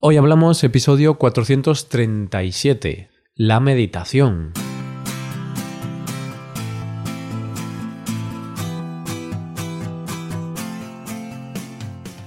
Hoy 0.00 0.16
hablamos 0.16 0.62
episodio 0.62 1.14
437, 1.14 3.08
la 3.34 3.58
meditación. 3.58 4.52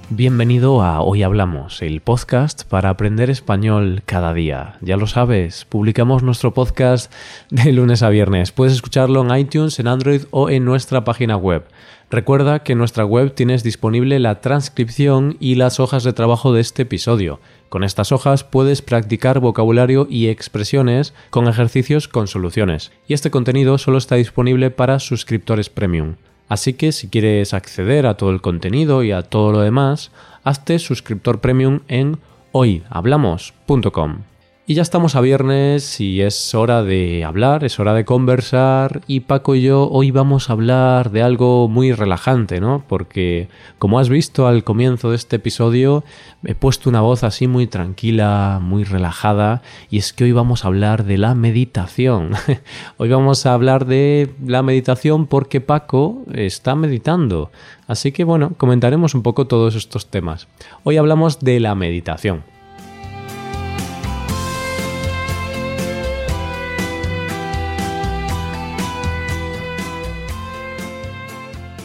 Bienvenido 0.10 0.82
a 0.82 1.00
Hoy 1.00 1.24
Hablamos, 1.24 1.82
el 1.82 2.02
podcast 2.02 2.66
para 2.66 2.90
aprender 2.90 3.30
español 3.30 4.04
cada 4.06 4.34
día. 4.34 4.76
Ya 4.82 4.98
lo 4.98 5.08
sabes, 5.08 5.64
publicamos 5.64 6.24
nuestro 6.24 6.54
podcast 6.54 7.10
de 7.50 7.72
lunes 7.72 8.04
a 8.04 8.10
viernes. 8.10 8.52
Puedes 8.52 8.74
escucharlo 8.74 9.22
en 9.22 9.34
iTunes, 9.40 9.80
en 9.80 9.88
Android 9.88 10.24
o 10.32 10.50
en 10.50 10.66
nuestra 10.66 11.06
página 11.06 11.38
web. 11.38 11.64
Recuerda 12.10 12.60
que 12.60 12.74
en 12.74 12.80
nuestra 12.80 13.06
web 13.06 13.34
tienes 13.34 13.64
disponible 13.64 14.20
la 14.20 14.42
transcripción 14.42 15.38
y 15.40 15.56
las 15.56 15.80
hojas 15.80 16.04
de 16.04 16.12
trabajo 16.12 16.52
de 16.52 16.60
este 16.60 16.82
episodio. 16.82 17.40
Con 17.72 17.86
estas 17.86 18.12
hojas 18.12 18.44
puedes 18.44 18.82
practicar 18.82 19.40
vocabulario 19.40 20.06
y 20.10 20.28
expresiones 20.28 21.14
con 21.30 21.48
ejercicios 21.48 22.10
con 22.10 22.28
soluciones. 22.28 22.92
Y 23.08 23.14
este 23.14 23.32
contenido 23.32 23.78
solo 23.78 23.98
está 23.98 24.16
disponible 24.16 24.72
para 24.72 25.00
suscriptores 25.00 25.70
premium. 25.70 26.16
Así 26.50 26.74
que 26.74 26.92
si 26.92 27.08
quieres 27.08 27.54
acceder 27.54 28.08
a 28.08 28.18
todo 28.18 28.32
el 28.32 28.42
contenido 28.42 29.04
y 29.04 29.14
a 29.14 29.22
todo 29.22 29.54
lo 29.54 29.62
demás, 29.62 30.12
hazte 30.44 30.80
suscriptor 30.80 31.40
premium 31.40 31.80
en 31.88 32.20
hoyhablamos.com. 32.52 34.31
Y 34.68 34.76
ya 34.76 34.84
estamos 34.84 35.16
a 35.16 35.22
viernes 35.22 36.00
y 36.00 36.22
es 36.22 36.54
hora 36.54 36.84
de 36.84 37.26
hablar, 37.26 37.64
es 37.64 37.80
hora 37.80 37.96
de 37.96 38.06
conversar 38.06 39.02
y 39.08 39.22
Paco 39.22 39.56
y 39.56 39.64
yo 39.64 39.90
hoy 39.90 40.12
vamos 40.12 40.50
a 40.50 40.54
hablar 40.54 41.10
de 41.10 41.24
algo 41.24 41.68
muy 41.68 41.94
relajante, 41.94 42.62
¿no? 42.62 42.84
Porque 42.88 43.48
como 43.80 43.98
has 43.98 44.08
visto 44.08 44.46
al 44.46 44.64
comienzo 44.64 45.10
de 45.10 45.16
este 45.16 45.38
episodio, 45.38 46.04
he 46.46 46.54
puesto 46.54 46.92
una 46.92 47.02
voz 47.02 47.24
así 47.24 47.48
muy 47.48 47.66
tranquila, 47.66 48.60
muy 48.62 48.84
relajada 48.84 49.64
y 49.90 49.98
es 49.98 50.14
que 50.14 50.26
hoy 50.26 50.32
vamos 50.32 50.64
a 50.64 50.68
hablar 50.68 51.06
de 51.06 51.18
la 51.18 51.34
meditación. 51.34 52.34
hoy 52.98 53.10
vamos 53.10 53.48
a 53.48 53.56
hablar 53.56 53.88
de 53.88 54.30
la 54.46 54.62
meditación 54.62 55.26
porque 55.26 55.60
Paco 55.60 56.22
está 56.32 56.76
meditando. 56.76 57.52
Así 57.88 58.12
que 58.12 58.24
bueno, 58.24 58.54
comentaremos 58.58 59.16
un 59.16 59.24
poco 59.24 59.48
todos 59.48 59.74
estos 59.74 60.06
temas. 60.06 60.48
Hoy 60.84 60.98
hablamos 60.98 61.40
de 61.40 61.60
la 61.60 61.74
meditación. 61.74 62.51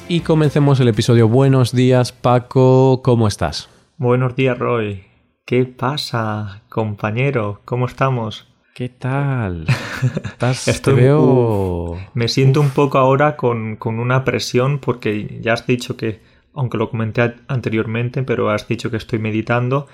Y 0.09 0.21
comencemos 0.21 0.79
el 0.79 0.87
episodio. 0.87 1.27
Buenos 1.27 1.73
días, 1.73 2.13
Paco, 2.13 3.03
¿cómo 3.03 3.27
estás? 3.27 3.69
Buenos 3.97 4.37
días, 4.37 4.57
Roy. 4.57 5.03
¿Qué 5.45 5.65
pasa, 5.65 6.63
compañero? 6.69 7.61
¿Cómo 7.65 7.87
estamos? 7.87 8.47
¿Qué 8.73 8.89
tal? 8.89 9.67
Estoy, 10.67 10.95
veo... 10.95 11.99
me 12.15 12.29
siento 12.29 12.61
un 12.61 12.71
poco 12.71 12.99
ahora 12.99 13.37
con, 13.37 13.75
con, 13.75 13.99
una 13.99 14.23
presión 14.23 14.79
porque 14.79 15.41
ya 15.41 15.55
has 15.55 15.67
dicho 15.67 15.97
que, 15.97 16.21
aunque 16.55 16.79
lo 16.79 16.89
comenté 16.89 17.35
anteriormente, 17.49 18.23
pero 18.23 18.51
has 18.51 18.69
dicho 18.69 18.93
que 18.93 18.99
estoy 18.99 19.19
meditando 19.19 19.89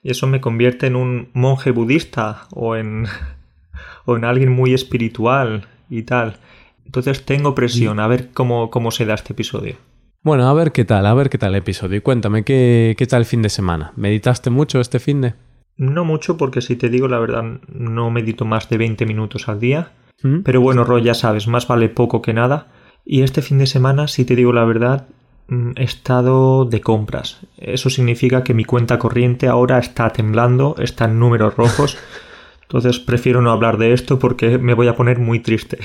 y 0.00 0.12
eso 0.12 0.28
me 0.28 0.40
convierte 0.40 0.86
en 0.86 0.94
un 0.94 1.30
monje 1.32 1.72
budista 1.72 2.46
o 2.52 2.76
en, 2.76 3.06
o 4.04 4.16
en 4.16 4.24
alguien 4.24 4.52
muy 4.52 4.74
espiritual 4.74 5.66
y 5.90 6.02
tal. 6.02 6.38
Entonces 6.86 7.24
tengo 7.24 7.54
presión, 7.54 8.00
a 8.00 8.06
ver 8.06 8.30
cómo, 8.32 8.70
cómo 8.70 8.90
se 8.90 9.04
da 9.04 9.14
este 9.14 9.34
episodio. 9.34 9.76
Bueno, 10.22 10.48
a 10.48 10.54
ver 10.54 10.72
qué 10.72 10.84
tal, 10.84 11.06
a 11.06 11.14
ver 11.14 11.28
qué 11.28 11.38
tal 11.38 11.50
el 11.54 11.58
episodio. 11.60 11.98
Y 11.98 12.00
cuéntame, 12.00 12.42
¿qué, 12.42 12.94
qué 12.98 13.06
tal 13.06 13.20
el 13.20 13.26
fin 13.26 13.42
de 13.42 13.48
semana? 13.48 13.92
¿Meditaste 13.96 14.50
mucho 14.50 14.80
este 14.80 14.98
fin 14.98 15.20
de? 15.20 15.34
No 15.76 16.04
mucho, 16.04 16.36
porque 16.36 16.62
si 16.62 16.74
te 16.74 16.88
digo 16.88 17.06
la 17.06 17.18
verdad, 17.18 17.44
no 17.68 18.10
medito 18.10 18.44
más 18.44 18.68
de 18.68 18.78
20 18.78 19.06
minutos 19.06 19.48
al 19.48 19.60
día. 19.60 19.92
¿Mm? 20.22 20.40
Pero 20.40 20.60
bueno, 20.60 20.84
Roy, 20.84 21.02
ya 21.02 21.14
sabes, 21.14 21.46
más 21.46 21.68
vale 21.68 21.88
poco 21.88 22.22
que 22.22 22.32
nada. 22.32 22.68
Y 23.04 23.22
este 23.22 23.42
fin 23.42 23.58
de 23.58 23.66
semana, 23.66 24.08
si 24.08 24.24
te 24.24 24.34
digo 24.34 24.52
la 24.52 24.64
verdad, 24.64 25.06
mm, 25.48 25.72
he 25.76 25.84
estado 25.84 26.64
de 26.64 26.80
compras. 26.80 27.40
Eso 27.58 27.90
significa 27.90 28.42
que 28.42 28.54
mi 28.54 28.64
cuenta 28.64 28.98
corriente 28.98 29.48
ahora 29.48 29.78
está 29.78 30.10
temblando, 30.10 30.74
está 30.78 31.04
en 31.04 31.18
números 31.18 31.56
rojos. 31.56 31.98
Entonces 32.62 32.98
prefiero 32.98 33.42
no 33.42 33.52
hablar 33.52 33.78
de 33.78 33.92
esto 33.92 34.18
porque 34.18 34.58
me 34.58 34.74
voy 34.74 34.88
a 34.88 34.96
poner 34.96 35.20
muy 35.20 35.40
triste. 35.40 35.78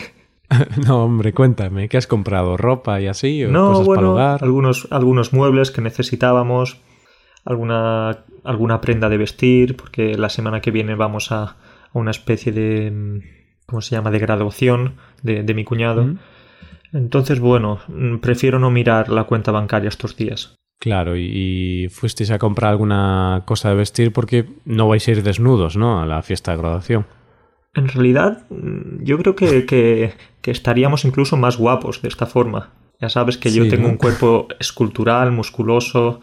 no, 0.87 1.03
hombre, 1.03 1.33
cuéntame, 1.33 1.89
¿qué 1.89 1.97
has 1.97 2.07
comprado? 2.07 2.57
¿Ropa 2.57 2.99
y 3.01 3.07
así? 3.07 3.43
¿O 3.45 3.51
no, 3.51 3.83
bueno, 3.83 4.17
Algunos, 4.17 4.87
algunos 4.91 5.33
muebles 5.33 5.71
que 5.71 5.81
necesitábamos, 5.81 6.81
alguna, 7.45 8.25
alguna 8.43 8.81
prenda 8.81 9.09
de 9.09 9.17
vestir, 9.17 9.75
porque 9.77 10.15
la 10.17 10.29
semana 10.29 10.61
que 10.61 10.71
viene 10.71 10.95
vamos 10.95 11.31
a, 11.31 11.57
una 11.93 12.11
especie 12.11 12.51
de, 12.51 13.21
¿cómo 13.65 13.81
se 13.81 13.95
llama?, 13.95 14.11
de 14.11 14.19
graduación 14.19 14.95
de, 15.23 15.43
de 15.43 15.53
mi 15.53 15.63
cuñado. 15.63 16.15
Entonces, 16.93 17.39
bueno, 17.39 17.79
prefiero 18.21 18.59
no 18.59 18.69
mirar 18.71 19.09
la 19.09 19.23
cuenta 19.23 19.51
bancaria 19.51 19.89
estos 19.89 20.15
días. 20.15 20.55
Claro, 20.81 21.15
y, 21.15 21.89
fuisteis 21.91 22.31
a 22.31 22.39
comprar 22.39 22.71
alguna 22.71 23.43
cosa 23.45 23.69
de 23.69 23.75
vestir 23.75 24.11
porque 24.11 24.47
no 24.65 24.87
vais 24.87 25.07
a 25.07 25.11
ir 25.11 25.21
desnudos, 25.21 25.77
¿no? 25.77 26.01
A 26.01 26.07
la 26.07 26.23
fiesta 26.23 26.51
de 26.51 26.57
graduación. 26.57 27.05
En 27.73 27.87
realidad, 27.87 28.45
mm, 28.49 29.03
yo 29.03 29.17
creo 29.17 29.35
que, 29.35 29.65
que, 29.65 30.51
estaríamos 30.51 31.05
incluso 31.05 31.37
más 31.37 31.57
guapos 31.57 32.01
de 32.01 32.09
esta 32.09 32.25
forma. 32.25 32.71
Ya 32.99 33.09
sabes 33.09 33.37
que 33.37 33.51
yo 33.51 33.67
tengo 33.67 33.87
un 33.87 33.97
cuerpo 33.97 34.47
escultural, 34.59 35.31
musculoso, 35.31 36.19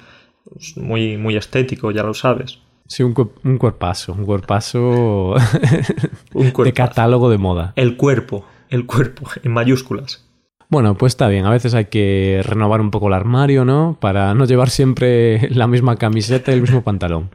muy, 0.76 1.16
muy 1.16 1.36
estético, 1.36 1.90
ya 1.90 2.02
lo 2.02 2.14
sabes. 2.14 2.60
Sí, 2.86 3.02
un, 3.02 3.14
un 3.44 3.58
cuerpazo, 3.58 4.12
un 4.12 4.24
cuerpazo 4.24 5.34
un 6.34 6.52
de 6.64 6.72
catálogo 6.72 7.30
de 7.30 7.38
moda. 7.38 7.72
El 7.76 7.96
cuerpo, 7.96 8.46
el 8.70 8.86
cuerpo, 8.86 9.28
en 9.42 9.52
mayúsculas. 9.52 10.28
Bueno, 10.70 10.96
pues 10.96 11.12
está 11.12 11.28
bien, 11.28 11.46
a 11.46 11.50
veces 11.50 11.74
hay 11.74 11.86
que 11.86 12.42
renovar 12.44 12.82
un 12.82 12.90
poco 12.90 13.08
el 13.08 13.14
armario, 13.14 13.64
¿no? 13.64 13.96
Para 14.00 14.34
no 14.34 14.44
llevar 14.44 14.68
siempre 14.68 15.48
la 15.50 15.66
misma 15.66 15.96
camiseta 15.96 16.50
y 16.52 16.56
el 16.56 16.60
mismo 16.60 16.82
pantalón. 16.82 17.30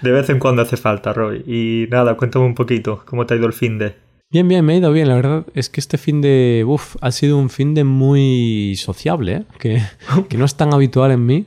De 0.00 0.12
vez 0.12 0.28
en 0.30 0.38
cuando 0.38 0.62
hace 0.62 0.76
falta, 0.76 1.12
Roy. 1.12 1.42
Y 1.46 1.88
nada, 1.90 2.16
cuéntame 2.16 2.44
un 2.44 2.54
poquito, 2.54 3.02
¿cómo 3.06 3.26
te 3.26 3.34
ha 3.34 3.36
ido 3.36 3.46
el 3.46 3.52
fin 3.52 3.78
de? 3.78 3.94
Bien, 4.30 4.48
bien, 4.48 4.64
me 4.64 4.74
ha 4.74 4.76
ido 4.76 4.92
bien. 4.92 5.08
La 5.08 5.14
verdad 5.14 5.46
es 5.54 5.70
que 5.70 5.80
este 5.80 5.98
fin 5.98 6.20
de. 6.20 6.64
Uf, 6.66 6.96
ha 7.00 7.10
sido 7.12 7.38
un 7.38 7.50
fin 7.50 7.74
de 7.74 7.84
muy 7.84 8.74
sociable, 8.76 9.32
¿eh? 9.32 9.44
que, 9.58 9.82
que 10.28 10.36
no 10.36 10.44
es 10.44 10.56
tan 10.56 10.74
habitual 10.74 11.12
en 11.12 11.26
mí. 11.26 11.46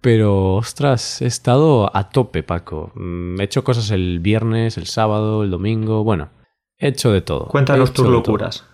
Pero, 0.00 0.56
ostras, 0.56 1.22
he 1.22 1.26
estado 1.26 1.94
a 1.96 2.10
tope, 2.10 2.42
Paco. 2.42 2.92
Mm, 2.94 3.40
he 3.40 3.44
hecho 3.44 3.64
cosas 3.64 3.90
el 3.90 4.20
viernes, 4.20 4.76
el 4.76 4.86
sábado, 4.86 5.42
el 5.42 5.50
domingo. 5.50 6.04
Bueno, 6.04 6.30
he 6.78 6.88
hecho 6.88 7.10
de 7.10 7.22
todo. 7.22 7.48
Cuéntanos 7.48 7.92
tus 7.92 8.06
locuras. 8.06 8.66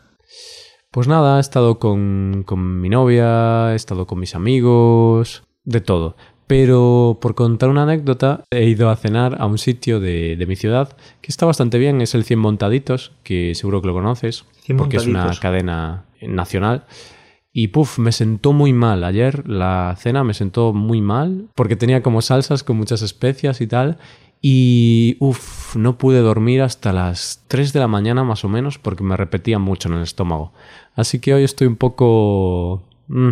Pues 0.90 1.06
nada, 1.06 1.36
he 1.36 1.40
estado 1.40 1.78
con, 1.78 2.42
con 2.44 2.80
mi 2.80 2.88
novia, 2.88 3.72
he 3.72 3.76
estado 3.76 4.08
con 4.08 4.18
mis 4.18 4.34
amigos, 4.34 5.44
de 5.62 5.80
todo. 5.80 6.16
Pero 6.50 7.16
por 7.20 7.36
contar 7.36 7.68
una 7.68 7.84
anécdota, 7.84 8.42
he 8.50 8.64
ido 8.64 8.90
a 8.90 8.96
cenar 8.96 9.40
a 9.40 9.46
un 9.46 9.56
sitio 9.56 10.00
de, 10.00 10.44
mi 10.48 10.56
ciudad 10.56 10.96
que 11.20 11.30
está 11.30 11.46
bastante 11.46 11.78
bien, 11.78 12.00
es 12.00 12.16
el 12.16 12.24
100 12.24 12.40
Montaditos, 12.40 13.12
que 13.22 13.54
seguro 13.54 13.80
que 13.80 13.86
lo 13.86 13.92
conoces, 13.92 14.46
porque 14.76 14.96
es 14.96 15.06
una 15.06 15.30
cadena 15.40 16.06
nacional. 16.20 16.86
Y 17.52 17.68
puff, 17.68 18.00
me 18.00 18.10
sentó 18.10 18.52
muy 18.52 18.72
mal. 18.72 19.04
Ayer 19.04 19.48
la 19.48 19.94
cena 19.96 20.24
me 20.24 20.34
sentó 20.34 20.72
muy 20.72 21.00
mal 21.00 21.46
porque 21.54 21.76
tenía 21.76 22.02
como 22.02 22.20
salsas 22.20 22.64
con 22.64 22.76
muchas 22.76 23.02
especias 23.02 23.60
y 23.60 23.68
tal. 23.68 23.98
Y 24.42 25.18
uff, 25.20 25.76
no 25.76 25.98
pude 25.98 26.18
dormir 26.18 26.62
hasta 26.62 26.92
las 26.92 27.44
3 27.46 27.72
de 27.72 27.78
la 27.78 27.86
mañana 27.86 28.24
más 28.24 28.44
o 28.44 28.48
menos 28.48 28.76
porque 28.76 29.04
me 29.04 29.16
repetía 29.16 29.60
mucho 29.60 29.88
en 29.88 29.94
el 29.94 30.02
estómago. 30.02 30.52
Así 30.96 31.20
que 31.20 31.32
hoy 31.32 31.44
estoy 31.44 31.68
un 31.68 31.76
poco... 31.76 32.82
Mm, 33.06 33.30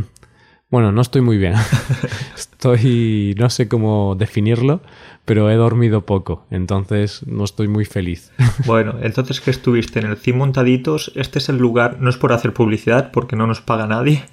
bueno, 0.71 0.93
no 0.93 1.01
estoy 1.01 1.23
muy 1.23 1.39
bien. 1.39 1.55
estoy, 2.37 3.35
no 3.39 3.49
sé 3.49 3.69
cómo 3.69 4.17
definirlo, 4.17 4.83
pero 5.25 5.51
he 5.51 5.55
dormido 5.55 6.05
poco, 6.05 6.47
entonces 6.51 7.27
no 7.27 7.45
estoy 7.45 7.69
muy 7.69 7.85
feliz. 7.85 8.33
bueno, 8.67 8.97
entonces 9.01 9.41
que 9.41 9.51
estuviste 9.51 10.01
en 10.01 10.07
el 10.07 10.17
CIM 10.17 10.37
Montaditos, 10.37 11.13
este 11.15 11.39
es 11.39 11.49
el 11.49 11.57
lugar, 11.57 11.99
no 12.01 12.11
es 12.11 12.17
por 12.17 12.33
hacer 12.33 12.53
publicidad 12.53 13.11
porque 13.13 13.37
no 13.37 13.47
nos 13.47 13.61
paga 13.61 13.87
nadie, 13.87 14.25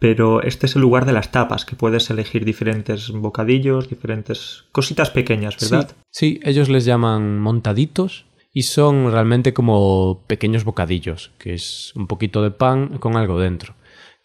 pero 0.00 0.42
este 0.42 0.66
es 0.66 0.74
el 0.74 0.82
lugar 0.82 1.04
de 1.06 1.12
las 1.12 1.30
tapas, 1.30 1.64
que 1.64 1.76
puedes 1.76 2.10
elegir 2.10 2.44
diferentes 2.44 3.10
bocadillos, 3.10 3.88
diferentes 3.88 4.64
cositas 4.72 5.10
pequeñas, 5.10 5.56
¿verdad? 5.60 5.90
Sí, 6.10 6.38
sí 6.38 6.40
ellos 6.42 6.68
les 6.68 6.84
llaman 6.84 7.38
montaditos 7.38 8.24
y 8.52 8.62
son 8.62 9.12
realmente 9.12 9.54
como 9.54 10.24
pequeños 10.26 10.64
bocadillos, 10.64 11.30
que 11.38 11.54
es 11.54 11.92
un 11.94 12.08
poquito 12.08 12.42
de 12.42 12.50
pan 12.50 12.98
con 12.98 13.16
algo 13.16 13.38
dentro 13.38 13.77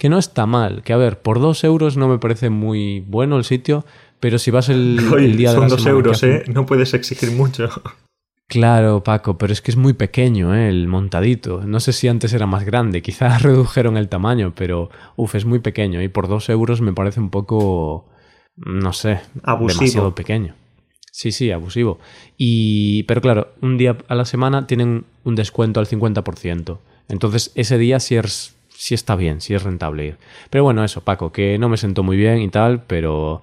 que 0.04 0.10
no 0.10 0.18
está 0.18 0.46
mal. 0.46 0.84
Que 0.84 0.92
a 0.92 0.98
ver, 0.98 1.22
por 1.22 1.40
dos 1.40 1.64
euros 1.64 1.96
no 1.96 2.10
me 2.10 2.20
parece 2.20 2.50
muy 2.50 3.00
bueno 3.08 3.38
el 3.38 3.46
sitio, 3.46 3.86
pero 4.20 4.38
si 4.38 4.52
vas 4.52 4.68
el, 4.68 4.98
día 5.38 5.52
de 5.52 5.56
Son 5.56 5.70
dos 5.70 5.86
euros, 5.86 6.22
¿eh? 6.24 6.44
No 6.48 6.66
puedes 6.66 6.94
exigir 6.94 7.32
mucho. 7.32 7.70
Claro, 8.50 9.04
Paco, 9.04 9.38
pero 9.38 9.54
es 9.54 9.62
que 9.62 9.72
es 9.72 9.78
muy 9.78 9.94
pequeño 9.94 10.54
¿eh? 10.54 10.68
el 10.68 10.88
montadito. 10.88 11.64
No 11.66 11.80
sé 11.80 11.94
si 11.94 12.10
antes 12.10 12.34
era 12.34 12.46
más 12.46 12.66
grande, 12.66 13.02
quizás 13.02 13.42
redujeron 13.42 13.96
el 13.96 14.10
tamaño, 14.10 14.54
pero 14.54 14.92
uff, 15.16 15.34
es 15.34 15.46
muy 15.46 15.60
pequeño 15.60 16.02
y 16.04 16.10
por 16.10 16.28
dos 16.28 16.50
euros 16.50 16.82
me 16.82 16.94
parece 16.94 17.22
un 17.22 17.30
poco, 17.30 18.06
no 18.58 18.92
sé, 18.94 19.22
demasiado 19.34 20.14
pequeño. 20.14 20.54
Sí, 21.10 21.32
sí, 21.32 21.50
abusivo. 21.50 21.98
Y, 22.38 23.04
pero 23.04 23.22
claro, 23.22 23.54
un 23.62 23.78
día 23.78 23.98
a 24.10 24.14
la 24.14 24.26
semana 24.26 24.68
tienen 24.68 25.06
un 25.24 25.36
descuento 25.36 25.80
al 25.80 25.88
50%. 25.88 26.78
Entonces, 27.08 27.52
ese 27.56 27.78
día 27.78 28.00
sí, 28.00 28.18
es, 28.18 28.54
sí 28.84 28.96
está 28.96 29.16
bien, 29.16 29.40
sí 29.40 29.54
es 29.54 29.64
rentable 29.64 30.06
ir. 30.08 30.18
Pero 30.50 30.66
bueno, 30.66 30.84
eso, 30.84 31.06
Paco, 31.06 31.32
que 31.32 31.58
no 31.58 31.70
me 31.70 31.78
sentó 31.78 32.04
muy 32.04 32.18
bien 32.18 32.40
y 32.40 32.50
tal, 32.50 32.84
pero 32.84 33.42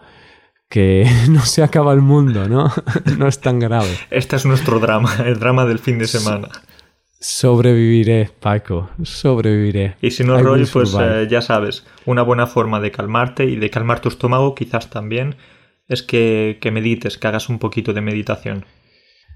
que 0.68 1.06
no 1.30 1.40
se 1.46 1.62
acaba 1.62 1.94
el 1.94 2.02
mundo, 2.02 2.46
¿no? 2.46 2.70
no 3.18 3.26
es 3.26 3.40
tan 3.40 3.58
grave. 3.58 3.88
Este 4.10 4.36
es 4.36 4.44
nuestro 4.44 4.78
drama, 4.80 5.16
el 5.24 5.38
drama 5.38 5.64
del 5.64 5.78
fin 5.78 5.98
de 5.98 6.08
semana. 6.08 6.48
Sobreviviré, 7.18 8.30
Paco, 8.38 8.90
sobreviviré. 9.02 9.96
Y 10.02 10.10
si 10.10 10.24
no, 10.24 10.38
Roy, 10.42 10.66
pues 10.66 10.94
eh, 11.00 11.26
ya 11.30 11.40
sabes, 11.40 11.86
una 12.04 12.20
buena 12.22 12.46
forma 12.46 12.78
de 12.80 12.90
calmarte 12.90 13.44
y 13.44 13.56
de 13.56 13.70
calmar 13.70 14.00
tu 14.00 14.10
estómago 14.10 14.54
quizás 14.54 14.90
también 14.90 15.36
es 15.88 16.02
que, 16.02 16.58
que 16.60 16.70
medites, 16.70 17.16
que 17.16 17.26
hagas 17.26 17.48
un 17.48 17.58
poquito 17.58 17.94
de 17.94 18.00
meditación. 18.02 18.66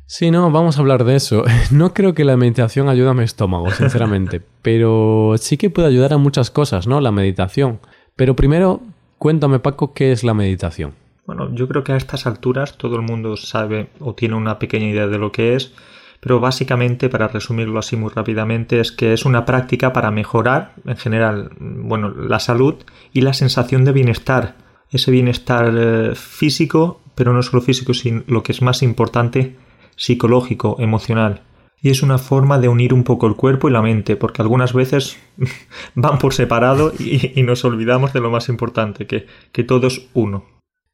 Sí, 0.06 0.30
no, 0.30 0.50
vamos 0.50 0.76
a 0.76 0.80
hablar 0.80 1.04
de 1.04 1.16
eso. 1.16 1.44
No 1.70 1.94
creo 1.94 2.14
que 2.14 2.24
la 2.24 2.36
meditación 2.36 2.88
ayude 2.88 3.10
a 3.10 3.14
mi 3.14 3.24
estómago, 3.24 3.70
sinceramente, 3.70 4.42
pero 4.62 5.34
sí 5.38 5.56
que 5.56 5.70
puede 5.70 5.88
ayudar 5.88 6.12
a 6.12 6.18
muchas 6.18 6.50
cosas, 6.50 6.86
¿no? 6.86 7.00
La 7.00 7.12
meditación. 7.12 7.80
Pero 8.16 8.36
primero, 8.36 8.80
cuéntame, 9.18 9.58
Paco, 9.58 9.94
¿qué 9.94 10.12
es 10.12 10.24
la 10.24 10.34
meditación? 10.34 10.92
Bueno, 11.26 11.54
yo 11.54 11.66
creo 11.68 11.84
que 11.84 11.92
a 11.92 11.96
estas 11.96 12.26
alturas 12.26 12.76
todo 12.76 12.96
el 12.96 13.02
mundo 13.02 13.36
sabe 13.36 13.88
o 13.98 14.14
tiene 14.14 14.34
una 14.34 14.58
pequeña 14.58 14.88
idea 14.88 15.06
de 15.06 15.18
lo 15.18 15.32
que 15.32 15.54
es, 15.54 15.72
pero 16.20 16.40
básicamente, 16.40 17.08
para 17.08 17.28
resumirlo 17.28 17.78
así 17.78 17.96
muy 17.96 18.10
rápidamente, 18.10 18.80
es 18.80 18.92
que 18.92 19.12
es 19.12 19.24
una 19.24 19.44
práctica 19.44 19.92
para 19.92 20.10
mejorar, 20.10 20.72
en 20.84 20.96
general, 20.96 21.50
bueno, 21.58 22.10
la 22.10 22.40
salud 22.40 22.76
y 23.12 23.22
la 23.22 23.32
sensación 23.32 23.84
de 23.84 23.92
bienestar. 23.92 24.56
Ese 24.90 25.10
bienestar 25.10 25.74
eh, 25.76 26.14
físico, 26.14 27.00
pero 27.14 27.32
no 27.32 27.42
solo 27.42 27.62
físico, 27.62 27.94
sino 27.94 28.22
lo 28.26 28.42
que 28.42 28.52
es 28.52 28.62
más 28.62 28.82
importante, 28.82 29.56
psicológico, 29.96 30.76
emocional. 30.78 31.42
Y 31.80 31.90
es 31.90 32.02
una 32.02 32.18
forma 32.18 32.58
de 32.58 32.68
unir 32.68 32.94
un 32.94 33.04
poco 33.04 33.26
el 33.26 33.36
cuerpo 33.36 33.68
y 33.68 33.72
la 33.72 33.82
mente, 33.82 34.16
porque 34.16 34.40
algunas 34.40 34.72
veces 34.72 35.18
van 35.94 36.18
por 36.18 36.32
separado 36.32 36.92
y, 36.98 37.42
nos 37.42 37.64
olvidamos 37.64 38.12
de 38.12 38.20
lo 38.20 38.30
más 38.30 38.48
importante, 38.48 39.06
que, 39.06 39.26
que 39.52 39.64
todo 39.64 39.86
es 39.86 40.08
uno. 40.14 40.44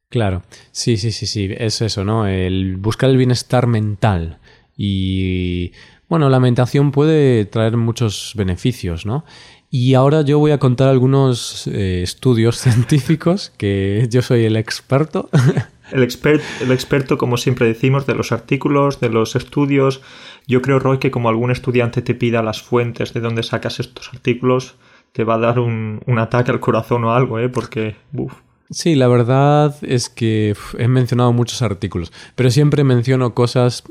Claro, 0.09 0.43
sí, 0.71 0.97
sí, 0.97 1.13
sí, 1.13 1.25
sí, 1.25 1.49
es 1.57 1.81
eso, 1.81 2.03
¿no? 2.03 2.27
El 2.27 2.75
buscar 2.75 3.09
el 3.09 3.15
bienestar 3.15 3.67
mental 3.67 4.39
y 4.75 5.71
bueno, 6.09 6.29
la 6.29 6.41
meditación 6.41 6.91
puede 6.91 7.45
traer 7.45 7.77
muchos 7.77 8.33
beneficios, 8.35 9.05
¿no? 9.05 9.23
Y 9.69 9.93
ahora 9.93 10.23
yo 10.23 10.37
voy 10.39 10.51
a 10.51 10.57
contar 10.57 10.89
algunos 10.89 11.65
eh, 11.67 12.01
estudios 12.03 12.57
científicos 12.59 13.53
que 13.57 14.07
yo 14.09 14.21
soy 14.21 14.43
el 14.43 14.57
experto. 14.57 15.29
El, 15.91 16.03
experto, 16.03 17.17
como 17.17 17.37
siempre 17.37 17.67
decimos, 17.67 18.05
de 18.05 18.15
los 18.15 18.31
artículos, 18.31 18.99
de 18.99 19.09
los 19.09 19.35
estudios. 19.35 20.01
Yo 20.47 20.61
creo, 20.61 20.79
Roy, 20.79 20.97
que 20.99 21.11
como 21.11 21.29
algún 21.29 21.51
estudiante 21.51 22.01
te 22.01 22.15
pida 22.15 22.41
las 22.41 22.61
fuentes 22.61 23.13
de 23.13 23.19
dónde 23.19 23.43
sacas 23.43 23.79
estos 23.79 24.09
artículos, 24.13 24.75
te 25.11 25.23
va 25.23 25.35
a 25.35 25.39
dar 25.39 25.59
un, 25.59 26.01
un 26.05 26.19
ataque 26.19 26.51
al 26.51 26.59
corazón 26.59 27.03
o 27.03 27.13
algo, 27.13 27.39
¿eh? 27.39 27.49
Porque. 27.49 27.95
Sí, 28.69 28.95
la 28.95 29.09
verdad 29.09 29.75
es 29.81 30.07
que 30.07 30.55
he 30.77 30.87
mencionado 30.87 31.33
muchos 31.33 31.61
artículos, 31.61 32.13
pero 32.35 32.49
siempre 32.49 32.85
menciono 32.85 33.33
cosas 33.33 33.83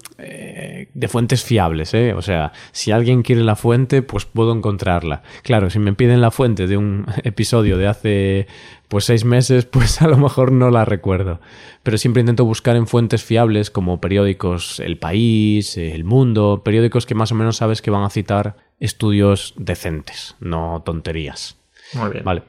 de 1.00 1.08
fuentes 1.08 1.42
fiables, 1.42 1.94
¿eh? 1.94 2.12
O 2.12 2.20
sea, 2.20 2.52
si 2.72 2.92
alguien 2.92 3.22
quiere 3.22 3.42
la 3.42 3.56
fuente, 3.56 4.02
pues 4.02 4.26
puedo 4.26 4.52
encontrarla. 4.52 5.22
Claro, 5.42 5.70
si 5.70 5.78
me 5.78 5.94
piden 5.94 6.20
la 6.20 6.30
fuente 6.30 6.66
de 6.66 6.76
un 6.76 7.06
episodio 7.24 7.78
de 7.78 7.86
hace 7.86 8.46
pues 8.88 9.06
seis 9.06 9.24
meses, 9.24 9.64
pues 9.70 10.02
a 10.02 10.08
lo 10.08 10.18
mejor 10.18 10.52
no 10.52 10.70
la 10.70 10.84
recuerdo. 10.84 11.40
Pero 11.82 11.96
siempre 11.96 12.20
intento 12.20 12.44
buscar 12.44 12.76
en 12.76 12.86
fuentes 12.86 13.24
fiables 13.24 13.70
como 13.70 13.98
periódicos 13.98 14.78
El 14.78 14.98
País, 14.98 15.78
El 15.78 16.04
Mundo, 16.04 16.60
periódicos 16.62 17.06
que 17.06 17.14
más 17.14 17.32
o 17.32 17.34
menos 17.34 17.56
sabes 17.56 17.80
que 17.80 17.90
van 17.90 18.04
a 18.04 18.10
citar 18.10 18.56
estudios 18.78 19.54
decentes, 19.56 20.36
no 20.38 20.82
tonterías. 20.84 21.56
Muy 21.94 22.10
bien. 22.10 22.24
Vale. 22.24 22.42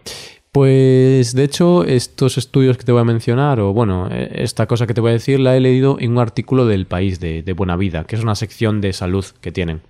Pues 0.51 1.33
de 1.33 1.45
hecho 1.45 1.85
estos 1.85 2.37
estudios 2.37 2.77
que 2.77 2.83
te 2.83 2.91
voy 2.91 2.99
a 2.99 3.05
mencionar, 3.05 3.61
o 3.61 3.71
bueno, 3.71 4.09
e, 4.11 4.43
esta 4.43 4.67
cosa 4.67 4.85
que 4.85 4.93
te 4.93 4.99
voy 4.99 5.11
a 5.11 5.13
decir, 5.13 5.39
la 5.39 5.55
he 5.55 5.61
leído 5.61 5.97
en 5.99 6.11
un 6.11 6.19
artículo 6.19 6.65
del 6.65 6.85
País 6.85 7.21
de, 7.21 7.53
Buena 7.55 7.77
Vida, 7.77 8.03
que 8.03 8.17
es 8.17 8.21
una 8.21 8.35
sección 8.35 8.81
de 8.81 8.91
salud 8.91 9.25
que 9.39 9.53
tienen. 9.53 9.81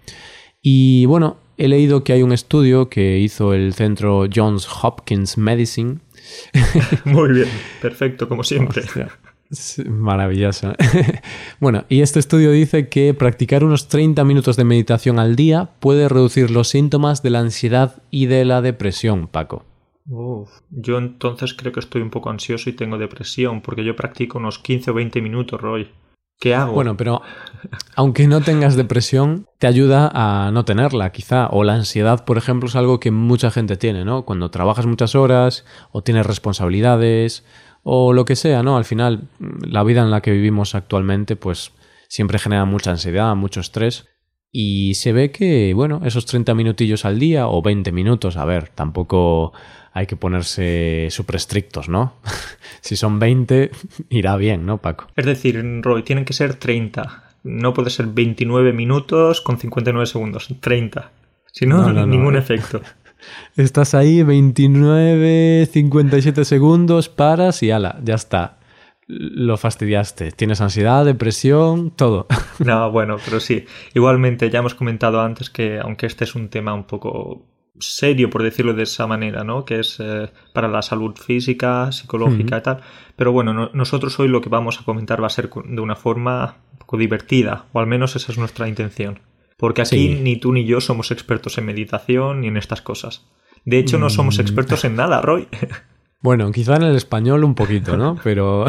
Y 0.62 1.08
bueno, 1.08 1.38
he 1.58 1.68
leído 1.68 2.04
que 2.04 2.14
hay 2.14 2.22
un 2.22 2.32
estudio 2.32 2.90
que 2.90 3.18
hizo 3.18 3.56
el 3.56 3.74
centro 3.74 4.28
Johns 4.34 4.68
Hopkins 4.84 5.36
Medicine. 5.40 5.98
Muy 7.06 7.30
bien, 7.34 7.50
perfecto, 7.82 8.30
como 8.30 8.44
siempre. 8.44 8.84
maravilloso. 9.88 10.76
bueno, 11.60 11.86
y 11.90 12.02
este 12.02 12.20
estudio 12.20 12.52
dice 12.52 12.88
que 12.88 13.16
practicar 13.16 13.64
unos 13.64 13.88
30 13.88 14.24
minutos 14.26 14.58
de 14.58 14.64
meditación 14.66 15.18
al 15.18 15.36
día 15.36 15.72
puede 15.80 16.08
reducir 16.08 16.52
los 16.52 16.68
síntomas 16.68 17.24
de 17.24 17.32
la 17.32 17.40
ansiedad 17.40 18.04
y 18.12 18.28
de 18.28 18.46
la 18.46 18.62
depresión, 18.62 19.28
Paco 19.28 19.66
yo 20.06 20.98
entonces 20.98 21.54
creo 21.54 21.72
que 21.72 21.80
estoy 21.80 22.02
un 22.02 22.10
poco 22.10 22.30
ansioso 22.30 22.70
y 22.70 22.74
tengo 22.74 22.98
depresión, 22.98 23.62
porque 23.62 23.84
yo 23.84 23.96
practico 23.96 24.38
unos 24.38 24.60
15 24.60 24.92
o 24.92 24.94
20 24.94 25.22
minutos, 25.22 25.62
Roy. 25.62 25.90
¿Qué 26.40 26.56
hago? 26.56 26.74
Bueno, 26.74 26.98
pero 26.98 27.22
aunque 27.96 28.28
no 28.28 28.42
tengas 28.42 28.76
depresión, 28.76 29.46
te 29.60 29.68
ayuda 29.68 30.10
a 30.12 30.50
no 30.52 30.66
tenerla, 30.66 31.12
quizá. 31.12 31.48
O 31.52 31.64
la 31.64 31.76
ansiedad, 31.76 32.26
por 32.26 32.40
ejemplo, 32.40 32.68
es 32.68 32.76
algo 32.76 33.00
que 33.00 33.12
mucha 33.12 33.52
gente 33.52 33.78
tiene, 33.78 34.06
¿no? 34.06 34.26
Cuando 34.26 34.50
trabajas 34.50 34.88
muchas 34.88 35.14
horas, 35.14 35.66
o 35.92 36.02
tienes 36.02 36.26
responsabilidades, 36.26 37.46
o 37.84 38.12
lo 38.14 38.26
que 38.26 38.36
sea, 38.36 38.64
¿no? 38.64 38.76
Al 38.76 38.86
final, 38.86 39.30
la 39.40 39.84
vida 39.84 40.02
en 40.02 40.10
la 40.10 40.22
que 40.22 40.32
vivimos 40.32 40.74
actualmente, 40.74 41.36
pues 41.36 41.74
siempre 42.08 42.40
genera 42.40 42.66
mucha 42.66 42.90
ansiedad, 42.90 43.36
mucho 43.36 43.60
estrés. 43.60 44.08
Y 44.52 44.96
se 44.96 45.14
ve 45.14 45.32
que, 45.32 45.74
bueno, 45.74 46.02
esos 46.04 46.26
30 46.26 46.54
minutillos 46.54 47.06
al 47.06 47.20
día 47.20 47.48
o 47.48 47.62
20 47.62 47.92
minutos, 47.92 48.36
a 48.36 48.44
ver, 48.44 48.68
tampoco 48.68 49.54
hay 49.94 50.08
que 50.08 50.18
ponerse 50.18 51.08
súper 51.10 51.38
estrictos, 51.38 51.88
¿no? 51.88 52.14
si 52.82 52.96
son 52.96 53.20
20, 53.20 53.72
irá 54.10 54.36
bien, 54.36 54.66
¿no, 54.66 54.80
Paco? 54.80 55.08
Es 55.16 55.26
decir, 55.26 55.64
Roy, 55.82 56.04
tienen 56.04 56.26
que 56.26 56.34
ser 56.34 56.56
30. 56.56 57.24
No 57.44 57.74
puede 57.74 57.90
ser 57.90 58.08
29 58.08 58.74
minutos 58.74 59.42
con 59.42 59.58
59 59.58 60.06
segundos, 60.06 60.54
30. 60.60 61.12
Si 61.52 61.66
no, 61.66 61.92
no, 61.92 62.06
ningún 62.06 62.36
efecto. 62.36 62.82
Estás 63.56 63.94
ahí 63.94 64.24
29, 64.24 65.68
57 65.72 66.46
segundos, 66.46 67.10
paras 67.10 67.62
y 67.64 67.72
ala, 67.72 68.00
ya 68.04 68.16
está. 68.16 68.58
Lo 69.14 69.58
fastidiaste. 69.58 70.32
Tienes 70.32 70.62
ansiedad, 70.62 71.04
depresión, 71.04 71.92
todo. 71.92 72.28
No, 72.60 72.92
bueno, 72.92 73.18
pero 73.26 73.40
sí. 73.40 73.66
Igualmente, 73.96 74.50
ya 74.50 74.60
hemos 74.60 74.76
comentado 74.76 75.20
antes 75.20 75.50
que, 75.50 75.80
aunque 75.80 76.06
este 76.06 76.24
es 76.26 76.36
un 76.36 76.50
tema 76.50 76.74
un 76.74 76.84
poco 76.84 77.46
serio, 77.80 78.30
por 78.30 78.44
decirlo 78.44 78.74
de 78.74 78.84
esa 78.84 79.08
manera, 79.08 79.44
¿no? 79.44 79.66
Que 79.66 79.80
es 79.80 79.98
eh, 80.00 80.30
para 80.54 80.68
la 80.68 80.82
salud 80.82 81.16
física, 81.16 81.92
psicológica 81.92 82.60
y 82.60 82.62
tal. 82.62 82.82
Pero 83.16 83.32
bueno, 83.32 83.72
nosotros 83.74 84.20
hoy 84.20 84.28
lo 84.28 84.42
que 84.42 84.50
vamos 84.50 84.80
a 84.80 84.84
comentar 84.84 85.22
va 85.22 85.28
a 85.28 85.32
ser 85.32 85.50
de 85.50 85.82
una 85.82 85.96
forma 85.96 86.58
un 86.72 86.78
poco 86.78 86.98
divertida, 86.98 87.66
o 87.74 87.80
al 87.80 87.88
menos 87.88 88.16
esa 88.16 88.32
es 88.32 88.38
nuestra 88.38 88.68
intención. 88.68 89.20
Porque 89.58 89.82
aquí 89.82 90.20
ni 90.22 90.38
tú 90.38 90.54
ni 90.54 90.66
yo 90.66 90.82
somos 90.82 91.12
expertos 91.12 91.58
en 91.58 91.66
meditación 91.66 92.42
ni 92.42 92.48
en 92.48 92.58
estas 92.58 92.82
cosas. 92.82 93.28
De 93.66 93.78
hecho, 93.78 94.00
no 94.00 94.10
somos 94.10 94.38
mm. 94.38 94.42
expertos 94.42 94.86
en 94.86 94.96
nada, 94.96 95.22
Roy. 95.22 95.48
Bueno, 96.22 96.52
quizá 96.52 96.76
en 96.76 96.84
el 96.84 96.96
español 96.96 97.44
un 97.44 97.56
poquito, 97.56 97.98
¿no? 97.98 98.18
Pero 98.24 98.66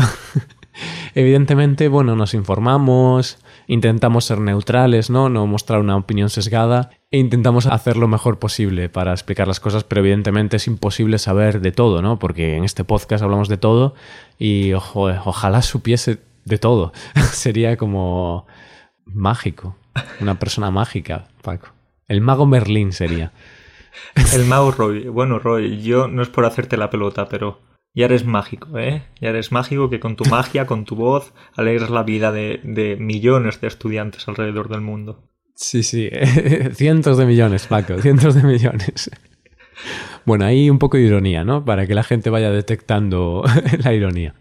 evidentemente, 1.15 1.89
bueno, 1.89 2.17
nos 2.17 2.35
informamos, 2.35 3.39
intentamos 3.67 4.25
ser 4.25 4.39
neutrales, 4.39 5.11
¿no? 5.11 5.29
No 5.29 5.47
mostrar 5.47 5.81
una 5.81 5.97
opinión 5.97 6.31
sesgada 6.31 6.91
e 7.11 7.19
intentamos 7.19 7.67
hacer 7.67 7.97
lo 7.97 8.09
mejor 8.09 8.39
posible 8.39 8.89
para 8.89 9.13
explicar 9.13 9.47
las 9.47 9.61
cosas, 9.61 9.85
pero 9.85 10.01
evidentemente 10.01 10.57
es 10.57 10.67
imposible 10.67 11.19
saber 11.19 11.61
de 11.61 11.73
todo, 11.73 12.01
¿no? 12.01 12.19
Porque 12.19 12.57
en 12.57 12.65
este 12.65 12.85
podcast 12.85 13.23
hablamos 13.23 13.49
de 13.49 13.59
todo 13.59 13.95
y 14.39 14.73
ojalá 14.73 15.61
supiese 15.61 16.19
de 16.45 16.59
todo. 16.59 16.93
Sería 17.33 17.77
como 17.77 18.47
mágico, 19.05 19.77
una 20.21 20.39
persona 20.39 20.71
mágica, 20.71 21.29
Paco. 21.43 21.69
El 22.09 22.21
mago 22.21 22.47
Merlín 22.47 22.93
sería. 22.93 23.33
El 24.35 24.47
mago 24.47 24.71
Roy. 24.71 25.09
Bueno, 25.09 25.39
Roy, 25.39 25.83
yo 25.83 26.09
no 26.09 26.23
es 26.23 26.29
por 26.29 26.45
hacerte 26.45 26.77
la 26.77 26.91
pelota, 26.91 27.29
pero 27.29 27.61
ya 27.95 28.07
eres 28.07 28.25
mágico, 28.25 28.79
¿eh? 28.79 29.05
Ya 29.21 29.31
eres 29.31 29.53
mágico 29.53 29.91
que 29.91 30.01
con 30.01 30.17
tu 30.17 30.25
magia, 30.25 30.67
con 30.67 30.85
tu 30.85 30.97
voz, 30.97 31.35
alegras 31.55 31.91
la 31.91 32.03
vida 32.03 32.33
de 32.33 32.97
millones 32.99 33.61
de 33.61 33.69
estudiantes 33.69 34.27
alrededor 34.29 34.69
del 34.69 34.81
mundo. 34.81 35.29
Sí, 35.55 35.83
sí, 35.83 36.11
cientos 36.75 37.19
de 37.19 37.27
millones, 37.27 37.67
Paco, 37.67 37.99
cientos 38.01 38.35
de 38.35 38.43
millones. 38.43 39.11
Bueno, 40.25 40.45
ahí 40.45 40.71
un 40.71 40.79
poco 40.79 40.97
de 40.97 41.05
ironía, 41.05 41.45
¿no? 41.45 41.65
Para 41.65 41.87
que 41.87 41.95
la 41.95 42.03
gente 42.03 42.31
vaya 42.31 42.51
detectando 42.51 43.45
la 43.85 43.93
ironía. 43.93 44.35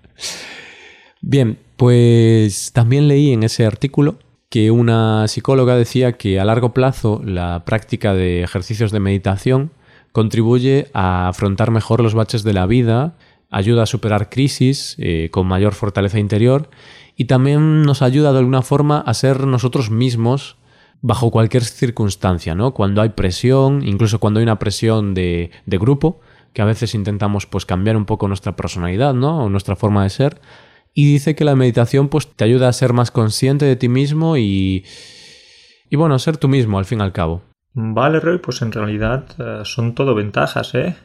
Bien, 1.22 1.58
pues 1.78 2.72
también 2.74 3.08
leí 3.08 3.34
en 3.34 3.44
ese 3.44 3.66
artículo 3.66 4.18
que 4.52 4.70
una 4.70 5.30
psicóloga 5.30 5.78
decía 5.78 6.12
que 6.12 6.38
a 6.38 6.44
largo 6.44 6.74
plazo 6.74 7.22
la 7.24 7.64
práctica 7.64 8.14
de 8.14 8.44
ejercicios 8.44 8.92
de 8.92 9.00
meditación 9.00 9.72
contribuye 10.12 10.90
a 10.94 11.30
afrontar 11.30 11.72
mejor 11.72 12.02
los 12.02 12.14
baches 12.14 12.44
de 12.44 12.52
la 12.52 12.66
vida, 12.66 13.16
ayuda 13.50 13.84
a 13.84 13.86
superar 13.86 14.30
crisis 14.30 14.98
eh, 15.00 15.30
con 15.32 15.48
mayor 15.48 15.74
fortaleza 15.74 16.20
interior 16.20 16.70
y 17.16 17.26
también 17.26 17.84
nos 17.84 18.02
ayuda 18.02 18.34
de 18.34 18.40
alguna 18.40 18.62
forma 18.62 19.00
a 19.00 19.14
ser 19.14 19.48
nosotros 19.48 19.90
mismos 19.90 20.58
bajo 21.02 21.32
cualquier 21.32 21.64
circunstancia, 21.64 22.54
¿no? 22.54 22.74
Cuando 22.74 23.02
hay 23.02 23.10
presión, 23.10 23.88
incluso 23.88 24.20
cuando 24.20 24.42
hay 24.42 24.44
una 24.44 24.60
presión 24.60 25.14
de, 25.14 25.52
de 25.66 25.78
grupo, 25.78 26.20
que 26.52 26.62
a 26.62 26.66
veces 26.66 26.94
intentamos 26.94 27.46
pues 27.46 27.66
cambiar 27.66 27.96
un 27.96 28.04
poco 28.04 28.28
nuestra 28.28 28.58
personalidad, 28.58 29.14
¿no? 29.14 29.46
O 29.46 29.50
nuestra 29.50 29.78
forma 29.78 30.04
de 30.04 30.10
ser. 30.10 30.42
Y 30.94 31.14
dice 31.14 31.36
que 31.36 31.46
la 31.46 31.56
meditación 31.56 32.10
pues 32.10 32.28
te 32.28 32.44
ayuda 32.44 32.68
a 32.68 32.74
ser 32.74 32.94
más 32.94 33.12
consciente 33.12 33.66
de 33.66 33.76
ti 33.76 33.88
mismo 33.88 34.38
y, 34.38 34.86
y 35.90 35.96
bueno, 35.96 36.20
ser 36.20 36.38
tú 36.38 36.48
mismo 36.48 36.78
al 36.78 36.86
fin 36.86 37.00
y 37.00 37.04
al 37.04 37.14
cabo. 37.14 37.44
Vale, 37.74 38.20
Roy, 38.20 38.40
pues 38.40 38.62
en 38.62 38.72
realidad 38.72 39.26
eh, 39.40 39.62
son 39.64 39.96
todo 39.96 40.14
ventajas, 40.14 40.76
¿eh? 40.76 40.96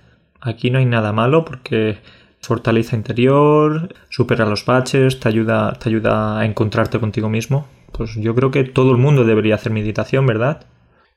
Aquí 0.40 0.70
no 0.70 0.78
hay 0.78 0.86
nada 0.86 1.12
malo 1.12 1.44
porque 1.44 1.98
fortaleza 2.40 2.96
interior, 2.96 3.94
supera 4.08 4.46
los 4.46 4.64
baches, 4.64 5.20
te 5.20 5.28
ayuda, 5.28 5.72
te 5.74 5.88
ayuda 5.88 6.40
a 6.40 6.44
encontrarte 6.44 6.98
contigo 6.98 7.28
mismo. 7.28 7.66
Pues 7.92 8.14
yo 8.16 8.34
creo 8.34 8.50
que 8.50 8.64
todo 8.64 8.90
el 8.90 8.98
mundo 8.98 9.24
debería 9.24 9.54
hacer 9.54 9.72
meditación, 9.72 10.26
¿verdad? 10.26 10.66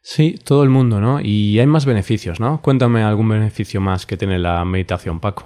Sí, 0.02 0.40
todo 0.44 0.64
el 0.64 0.70
mundo, 0.70 1.02
¿no? 1.02 1.20
Y 1.20 1.60
hay 1.60 1.68
más 1.68 1.86
beneficios, 1.86 2.40
¿no? 2.40 2.62
Cuéntame 2.62 3.04
algún 3.04 3.30
beneficio 3.30 3.82
más 3.82 4.06
que 4.06 4.18
tiene 4.18 4.40
la 4.40 4.64
meditación, 4.66 5.20
Paco. 5.20 5.46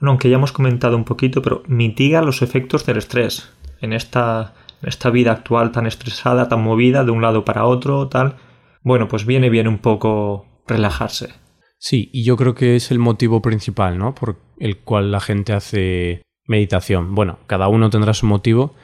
Bueno, 0.00 0.12
aunque 0.12 0.30
ya 0.30 0.36
hemos 0.36 0.52
comentado 0.52 0.96
un 0.96 1.04
poquito, 1.04 1.42
pero 1.42 1.62
mitiga 1.66 2.22
los 2.22 2.40
efectos 2.40 2.86
del 2.86 2.96
estrés. 2.96 3.52
En 3.80 3.92
esta, 3.92 4.54
en 4.82 4.88
esta 4.88 5.10
vida 5.10 5.32
actual 5.32 5.72
tan 5.72 5.86
estresada, 5.86 6.48
tan 6.48 6.62
movida 6.62 7.04
de 7.04 7.10
un 7.10 7.20
lado 7.20 7.44
para 7.44 7.66
otro, 7.66 8.08
tal. 8.08 8.36
Bueno, 8.82 9.08
pues 9.08 9.26
viene 9.26 9.50
bien 9.50 9.68
un 9.68 9.78
poco 9.78 10.46
relajarse. 10.66 11.34
Sí, 11.78 12.08
y 12.12 12.24
yo 12.24 12.36
creo 12.36 12.54
que 12.54 12.76
es 12.76 12.90
el 12.90 12.98
motivo 12.98 13.42
principal, 13.42 13.98
¿no? 13.98 14.14
Por 14.14 14.38
el 14.58 14.78
cual 14.78 15.12
la 15.12 15.20
gente 15.20 15.52
hace 15.52 16.22
meditación. 16.46 17.14
Bueno, 17.14 17.38
cada 17.46 17.68
uno 17.68 17.90
tendrá 17.90 18.14
su 18.14 18.26
motivo, 18.26 18.74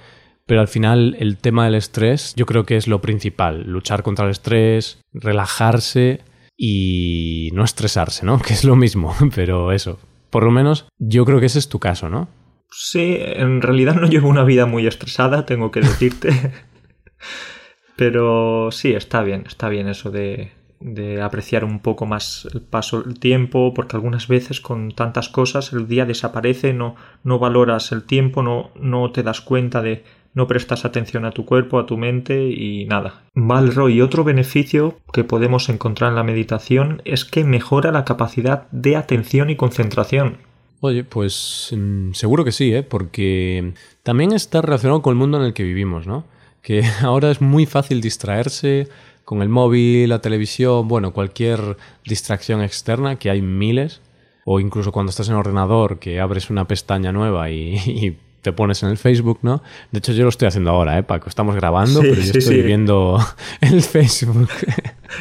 pero 0.47 0.61
al 0.61 0.69
final 0.69 1.17
el 1.19 1.39
tema 1.39 1.65
del 1.65 1.75
estrés 1.75 2.35
yo 2.37 2.47
creo 2.47 2.65
que 2.65 2.77
es 2.77 2.89
lo 2.89 3.01
principal, 3.01 3.65
luchar 3.65 4.03
contra 4.03 4.27
el 4.27 4.31
estrés, 4.31 5.01
relajarse 5.13 6.21
y 6.57 7.51
no 7.55 7.65
estresarse, 7.65 8.25
¿no? 8.25 8.39
Que 8.47 8.53
es 8.53 8.65
lo 8.65 8.77
mismo, 8.77 9.15
pero 9.35 9.73
eso, 9.73 9.99
por 10.31 10.45
lo 10.45 10.51
menos 10.51 10.89
yo 10.99 11.25
creo 11.25 11.41
que 11.41 11.47
ese 11.47 11.59
es 11.59 11.69
tu 11.69 11.79
caso, 11.79 12.09
¿no? 12.09 12.29
Sí, 12.71 13.17
en 13.19 13.63
realidad 13.63 13.95
no 13.95 14.07
llevo 14.07 14.29
una 14.29 14.45
vida 14.45 14.67
muy 14.67 14.87
estresada, 14.87 15.47
tengo 15.47 15.71
que 15.71 15.81
decirte. 15.81 16.31
pero 17.97 18.71
sí, 18.71 18.93
está 18.93 19.23
bien, 19.23 19.45
está 19.47 19.69
bien 19.69 19.89
eso 19.89 20.11
de, 20.11 20.53
de 20.81 21.23
apreciar 21.23 21.65
un 21.65 21.81
poco 21.81 22.07
más 22.07 22.47
el 22.53 22.61
paso 22.61 23.03
del 23.03 23.19
tiempo, 23.19 23.73
porque 23.73 23.97
algunas 23.97 24.29
veces 24.29 24.61
con 24.61 24.91
tantas 24.91 25.29
cosas 25.29 25.73
el 25.73 25.89
día 25.89 26.05
desaparece, 26.05 26.73
no, 26.73 26.97
no 27.25 27.39
valoras 27.39 27.93
el 27.93 28.05
tiempo, 28.05 28.43
no, 28.43 28.71
no 28.75 29.11
te 29.13 29.23
das 29.23 29.41
cuenta 29.41 29.81
de, 29.81 30.05
no 30.37 30.47
prestas 30.47 30.85
atención 30.85 31.25
a 31.25 31.33
tu 31.33 31.47
cuerpo, 31.47 31.79
a 31.79 31.87
tu 31.87 31.97
mente 31.97 32.51
y 32.51 32.85
nada. 32.85 33.23
Vale, 33.35 33.71
Roy, 33.71 34.03
otro 34.03 34.23
beneficio 34.23 34.99
que 35.13 35.25
podemos 35.25 35.71
encontrar 35.71 36.11
en 36.11 36.17
la 36.17 36.23
meditación 36.23 37.01
es 37.07 37.25
que 37.25 37.43
mejora 37.43 37.91
la 37.91 38.05
capacidad 38.05 38.69
de 38.71 38.97
atención 38.97 39.49
y 39.49 39.57
concentración. 39.57 40.37
Oye, 40.81 41.05
pues 41.05 41.75
mm, 41.75 42.13
seguro 42.13 42.45
que 42.45 42.53
sí, 42.53 42.73
¿eh? 42.75 42.83
porque 42.83 43.73
también 44.03 44.33
está 44.33 44.61
relacionado 44.61 45.01
con 45.01 45.13
el 45.13 45.19
mundo 45.19 45.39
en 45.39 45.45
el 45.45 45.55
que 45.55 45.65
vivimos, 45.65 46.07
¿no? 46.07 46.27
Que 46.61 46.83
ahora 47.03 47.31
es 47.31 47.41
muy 47.41 47.65
fácil 47.65 48.03
distraerse 48.03 48.89
con 49.25 49.41
el 49.41 49.49
móvil, 49.49 50.11
la 50.11 50.21
televisión, 50.21 50.87
bueno, 50.87 51.15
cualquier 51.15 51.79
distracción 52.05 52.61
externa, 52.63 53.17
que 53.17 53.31
hay 53.31 53.41
miles, 53.41 54.03
o 54.45 54.61
incluso 54.61 54.93
cuando 54.93 55.11
estás 55.11 55.31
en 55.31 55.35
ordenador, 55.35 55.99
que 55.99 56.21
abres 56.21 56.51
una 56.51 56.69
pestaña 56.69 57.11
nueva 57.11 57.51
y 57.51 58.19
te 58.47 58.53
pones 58.53 58.81
en 58.85 58.91
el 58.91 58.97
Facebook, 58.97 59.41
¿no? 59.43 59.61
De 59.91 59.99
hecho, 59.99 60.13
yo 60.13 60.23
lo 60.23 60.29
estoy 60.29 60.47
haciendo 60.47 60.71
ahora, 60.71 60.97
¿eh, 60.97 61.03
Paco? 61.03 61.29
Estamos 61.29 61.57
grabando, 61.57 62.01
pero 62.01 62.15
yo 62.15 62.33
estoy 62.33 62.63
viendo 62.63 63.19
el 63.61 63.83
Facebook. 63.83 64.49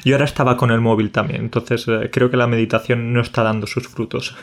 Yo 0.03 0.13
ahora 0.13 0.25
estaba 0.25 0.58
con 0.58 0.70
el 0.70 0.79
móvil 0.79 1.10
también, 1.10 1.41
entonces 1.41 1.88
eh, 1.88 2.12
creo 2.12 2.29
que 2.29 2.38
la 2.38 2.46
meditación 2.46 3.13
no 3.13 3.22
está 3.22 3.41
dando 3.41 3.65
sus 3.65 3.88
frutos. 3.88 4.36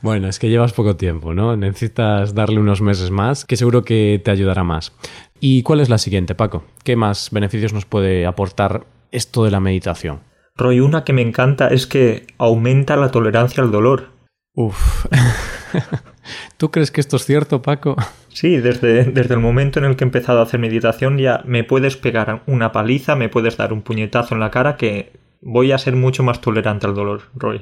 Bueno, 0.00 0.26
es 0.26 0.40
que 0.40 0.48
llevas 0.48 0.72
poco 0.72 0.96
tiempo, 0.96 1.32
¿no? 1.32 1.56
Necesitas 1.56 2.34
darle 2.34 2.58
unos 2.58 2.80
meses 2.80 3.12
más, 3.12 3.44
que 3.44 3.56
seguro 3.56 3.84
que 3.84 4.20
te 4.24 4.32
ayudará 4.32 4.64
más. 4.64 4.92
¿Y 5.38 5.62
cuál 5.62 5.78
es 5.78 5.88
la 5.88 5.98
siguiente, 5.98 6.34
Paco? 6.34 6.64
¿Qué 6.82 6.96
más 6.96 7.30
beneficios 7.30 7.72
nos 7.72 7.84
puede 7.84 8.26
aportar 8.26 8.84
esto 9.12 9.44
de 9.44 9.52
la 9.52 9.60
meditación? 9.60 10.22
Roy, 10.56 10.80
una 10.80 11.04
que 11.04 11.12
me 11.12 11.22
encanta 11.22 11.68
es 11.68 11.86
que 11.86 12.26
aumenta 12.36 12.96
la 12.96 13.12
tolerancia 13.12 13.62
al 13.62 13.70
dolor. 13.70 14.10
Uf. 14.54 15.06
¿Tú 16.56 16.70
crees 16.70 16.90
que 16.90 17.00
esto 17.00 17.16
es 17.16 17.24
cierto, 17.24 17.62
Paco? 17.62 17.96
Sí, 18.34 18.56
desde, 18.56 19.04
desde 19.04 19.34
el 19.34 19.40
momento 19.40 19.78
en 19.78 19.84
el 19.84 19.94
que 19.94 20.04
he 20.04 20.06
empezado 20.06 20.40
a 20.40 20.44
hacer 20.44 20.58
meditación 20.58 21.18
ya 21.18 21.42
me 21.44 21.64
puedes 21.64 21.98
pegar 21.98 22.42
una 22.46 22.72
paliza, 22.72 23.14
me 23.14 23.28
puedes 23.28 23.58
dar 23.58 23.74
un 23.74 23.82
puñetazo 23.82 24.32
en 24.32 24.40
la 24.40 24.50
cara 24.50 24.78
que 24.78 25.12
voy 25.42 25.70
a 25.70 25.76
ser 25.76 25.96
mucho 25.96 26.22
más 26.22 26.40
tolerante 26.40 26.86
al 26.86 26.94
dolor, 26.94 27.24
Roy. 27.34 27.60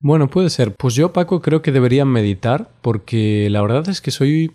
Bueno, 0.00 0.28
puede 0.28 0.50
ser. 0.50 0.74
Pues 0.74 0.94
yo, 0.94 1.12
Paco, 1.12 1.40
creo 1.40 1.62
que 1.62 1.72
debería 1.72 2.04
meditar 2.04 2.70
porque 2.82 3.48
la 3.50 3.62
verdad 3.62 3.88
es 3.88 4.00
que 4.00 4.10
soy 4.10 4.52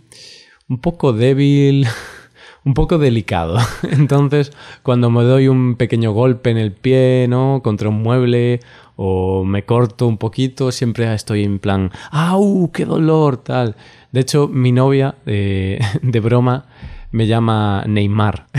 un 0.70 0.80
poco 0.80 1.14
débil, 1.14 1.88
un 2.64 2.74
poco 2.74 2.98
delicado. 2.98 3.58
Entonces, 3.92 4.52
cuando 4.84 5.10
me 5.10 5.24
doy 5.24 5.48
un 5.48 5.76
pequeño 5.76 6.12
golpe 6.12 6.52
en 6.52 6.58
el 6.58 6.72
pie, 6.72 7.26
¿no? 7.28 7.62
Contra 7.64 7.90
un 7.90 8.02
mueble 8.02 8.60
o 9.04 9.44
me 9.44 9.66
corto 9.66 10.06
un 10.06 10.20
poquito, 10.20 10.72
siempre 10.72 11.12
estoy 11.12 11.44
en 11.44 11.58
plan, 11.58 11.90
¡au! 12.12 12.72
¡Qué 12.72 12.86
dolor! 12.86 13.38
Tal. 13.38 13.76
De 14.12 14.20
hecho, 14.20 14.48
mi 14.48 14.72
novia, 14.72 15.16
de, 15.26 16.20
broma, 16.22 16.66
me 17.12 17.26
llama 17.26 17.84
Neymar. 17.88 18.48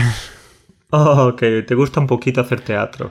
Oh, 0.95 1.29
ok, 1.29 1.39
te 1.65 1.73
gusta 1.73 1.99
un 1.99 2.05
poquito 2.05 2.39
hacer 2.39 2.61
teatro. 2.61 3.09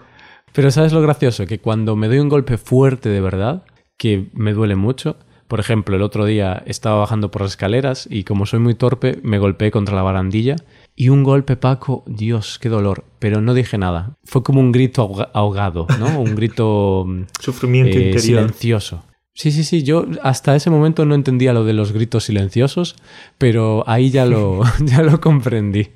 Pero 0.53 0.71
¿sabes 0.71 0.93
lo 0.93 1.03
gracioso? 1.03 1.47
Que 1.47 1.59
cuando 1.59 1.97
me 1.97 2.07
doy 2.07 2.21
un 2.21 2.29
golpe 2.29 2.57
fuerte 2.57 3.09
de 3.09 3.21
verdad, 3.21 3.65
que 3.97 4.29
me 4.35 4.53
duele 4.53 4.77
mucho, 4.77 5.17
por 5.49 5.59
ejemplo, 5.59 5.97
el 5.97 6.03
otro 6.03 6.25
día 6.25 6.63
estaba 6.65 7.01
bajando 7.01 7.33
por 7.33 7.43
las 7.43 7.51
escaleras 7.51 8.07
y 8.09 8.23
como 8.23 8.47
soy 8.47 8.61
muy 8.61 8.77
torpe, 8.77 9.19
me 9.25 9.41
golpeé 9.41 9.73
contra 9.73 9.97
la 9.97 10.03
barandilla 10.03 10.55
y 10.95 11.09
un 11.09 11.23
golpe, 11.23 11.57
Paco, 11.57 12.05
Dios, 12.07 12.59
qué 12.61 12.69
dolor. 12.69 13.05
Pero 13.19 13.41
no 13.41 13.55
dije 13.55 13.79
nada. 13.79 14.17
Fue 14.25 14.43
como 14.43 14.61
un 14.61 14.73
grito 14.73 15.29
ahogado, 15.33 15.87
¿no? 15.99 16.21
Un 16.21 16.35
grito... 16.35 17.05
Mm, 17.07 17.23
Sufrimiento 17.41 17.97
eh, 17.97 18.09
interior. 18.09 18.21
Silencioso. 18.21 19.05
Sí, 19.35 19.51
sí, 19.51 19.65
sí. 19.65 19.83
Yo 19.83 20.07
hasta 20.23 20.55
ese 20.55 20.71
momento 20.71 21.07
no 21.07 21.15
entendía 21.15 21.53
lo 21.53 21.65
de 21.65 21.73
los 21.73 21.93
gritos 21.93 22.25
silenciosos, 22.25 22.97
pero 23.39 23.85
ahí 23.87 24.11
ya 24.11 24.27
lo, 24.27 24.63
ya 24.85 25.03
lo 25.03 25.21
comprendí. 25.21 25.89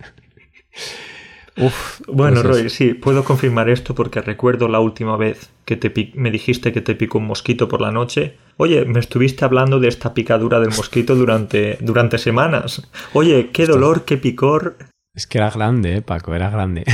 Uf, 1.59 2.03
bueno, 2.07 2.43
pues 2.43 2.63
Roy, 2.63 2.71
sí, 2.71 2.93
puedo 2.93 3.25
confirmar 3.25 3.71
esto 3.71 3.95
porque 3.95 4.21
recuerdo 4.21 4.69
la 4.69 4.81
última 4.81 5.17
vez 5.17 5.51
que 5.65 5.77
te 5.77 6.13
me 6.15 6.31
dijiste 6.31 6.73
que 6.73 6.83
te 6.83 6.95
picó 6.95 7.19
un 7.19 7.27
mosquito 7.27 7.67
por 7.67 7.81
la 7.81 7.91
noche. 7.91 8.37
Oye, 8.59 8.85
me 8.85 9.01
estuviste 9.01 9.45
hablando 9.45 9.81
de 9.81 9.89
esta 9.89 10.13
picadura 10.13 10.61
del 10.61 10.71
mosquito 10.71 11.15
durante, 11.15 11.79
durante 11.81 12.19
semanas. 12.19 12.87
Oye, 13.15 13.51
qué 13.53 13.67
dolor, 13.67 14.05
qué 14.05 14.19
picor. 14.19 14.77
Es 15.15 15.27
que 15.27 15.39
era 15.39 15.51
grande, 15.51 15.97
¿eh, 15.97 16.03
Paco, 16.03 16.35
era 16.35 16.51
grande. 16.51 16.85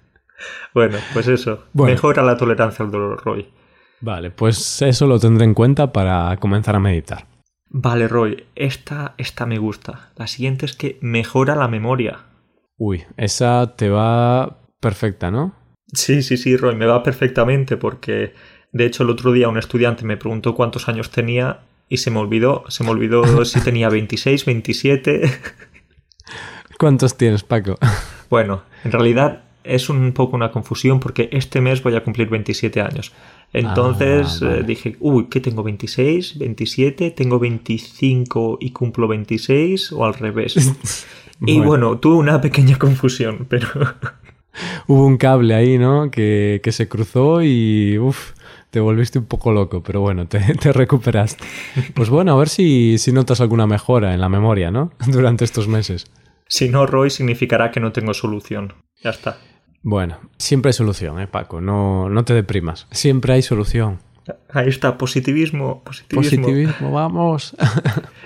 bueno, 0.74 0.96
pues 1.12 1.28
eso. 1.28 1.64
Mejora 1.74 2.22
la 2.22 2.38
tolerancia 2.38 2.84
al 2.84 2.90
dolor, 2.90 3.22
Roy. 3.22 3.46
Vale, 4.00 4.30
pues 4.30 4.80
eso 4.80 5.06
lo 5.06 5.18
tendré 5.20 5.44
en 5.44 5.54
cuenta 5.54 5.92
para 5.92 6.34
comenzar 6.38 6.76
a 6.76 6.80
meditar. 6.80 7.26
Vale, 7.68 8.08
Roy, 8.08 8.44
esta, 8.54 9.14
esta 9.18 9.44
me 9.46 9.58
gusta. 9.58 10.10
La 10.16 10.26
siguiente 10.26 10.66
es 10.66 10.74
que 10.74 10.98
mejora 11.02 11.54
la 11.56 11.68
memoria. 11.68 12.20
Uy, 12.78 13.04
esa 13.16 13.74
te 13.76 13.88
va 13.88 14.58
perfecta, 14.80 15.30
¿no? 15.30 15.54
Sí, 15.92 16.22
sí, 16.22 16.36
sí, 16.36 16.56
Roy, 16.56 16.74
me 16.74 16.86
va 16.86 17.02
perfectamente 17.02 17.76
porque 17.76 18.32
de 18.72 18.86
hecho 18.86 19.02
el 19.02 19.10
otro 19.10 19.32
día 19.32 19.48
un 19.48 19.58
estudiante 19.58 20.04
me 20.04 20.16
preguntó 20.16 20.54
cuántos 20.54 20.88
años 20.88 21.10
tenía 21.10 21.60
y 21.88 21.98
se 21.98 22.10
me 22.10 22.18
olvidó, 22.18 22.64
se 22.68 22.84
me 22.84 22.90
olvidó 22.90 23.44
si 23.44 23.60
tenía 23.60 23.88
26, 23.88 24.44
27. 24.44 25.22
¿Cuántos 26.78 27.16
tienes, 27.16 27.42
Paco? 27.42 27.78
Bueno, 28.30 28.62
en 28.82 28.92
realidad 28.92 29.42
es 29.62 29.90
un 29.90 30.12
poco 30.12 30.36
una 30.36 30.50
confusión 30.50 31.00
porque 31.00 31.28
este 31.32 31.60
mes 31.60 31.82
voy 31.82 31.96
a 31.96 32.02
cumplir 32.02 32.30
27 32.30 32.80
años. 32.80 33.12
Entonces 33.52 34.42
ah, 34.42 34.54
eh, 34.54 34.62
dije, 34.66 34.96
uy, 35.00 35.26
¿qué 35.26 35.40
tengo? 35.40 35.62
¿26? 35.62 36.38
¿27? 36.38 37.14
¿Tengo 37.14 37.38
25 37.38 38.56
y 38.58 38.70
cumplo 38.70 39.06
26? 39.06 39.92
¿O 39.92 40.06
al 40.06 40.14
revés? 40.14 41.06
Y 41.46 41.60
bueno. 41.60 41.98
tuve 41.98 42.16
una 42.16 42.40
pequeña 42.40 42.78
confusión, 42.78 43.46
pero... 43.48 43.68
Hubo 44.86 45.06
un 45.06 45.16
cable 45.16 45.54
ahí, 45.54 45.78
¿no? 45.78 46.10
Que, 46.10 46.60
se 46.70 46.88
cruzó 46.88 47.42
y... 47.42 47.98
Uf, 47.98 48.32
te 48.70 48.80
volviste 48.80 49.18
un 49.18 49.26
poco 49.26 49.52
loco, 49.52 49.82
pero 49.82 50.00
bueno, 50.00 50.26
te, 50.28 50.40
recuperaste. 50.72 51.44
Pues 51.94 52.10
bueno, 52.10 52.32
a 52.32 52.38
ver 52.38 52.48
si, 52.48 52.98
si 52.98 53.12
notas 53.12 53.40
alguna 53.40 53.66
mejora 53.66 54.14
en 54.14 54.20
la 54.20 54.28
memoria, 54.28 54.70
¿no? 54.70 54.92
Durante 55.06 55.44
estos 55.44 55.68
meses. 55.68 56.06
Si 56.48 56.68
no, 56.68 56.86
Roy, 56.86 57.10
significará 57.10 57.70
que 57.70 57.80
no 57.80 57.92
tengo 57.92 58.14
solución. 58.14 58.74
Ya 59.02 59.10
está. 59.10 59.38
Bueno, 59.82 60.20
siempre 60.38 60.68
hay 60.68 60.74
solución, 60.74 61.18
¿eh, 61.20 61.26
Paco? 61.26 61.60
No, 61.60 62.08
no 62.08 62.24
te 62.24 62.34
deprimas. 62.34 62.86
Siempre 62.90 63.32
hay 63.32 63.42
solución. 63.42 63.98
Ahí 64.50 64.68
está, 64.68 64.96
positivismo, 64.96 65.82
positivismo. 65.82 66.42
Positivismo, 66.46 66.92
vamos. 66.92 67.56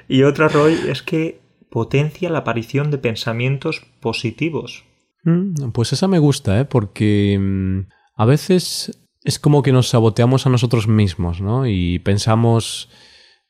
y 0.08 0.24
otra, 0.24 0.48
Roy, 0.48 0.74
es 0.88 1.02
que 1.02 1.40
potencia 1.70 2.30
la 2.30 2.38
aparición 2.38 2.90
de 2.90 2.98
pensamientos 2.98 3.82
positivos. 4.00 4.84
Mm, 5.24 5.70
pues 5.72 5.92
esa 5.92 6.08
me 6.08 6.18
gusta, 6.18 6.60
¿eh? 6.60 6.64
porque 6.64 7.38
mm, 7.40 7.88
a 8.14 8.24
veces 8.24 9.06
es 9.24 9.38
como 9.38 9.62
que 9.62 9.72
nos 9.72 9.88
saboteamos 9.88 10.46
a 10.46 10.50
nosotros 10.50 10.86
mismos, 10.86 11.40
¿no? 11.40 11.66
Y 11.66 11.98
pensamos 11.98 12.88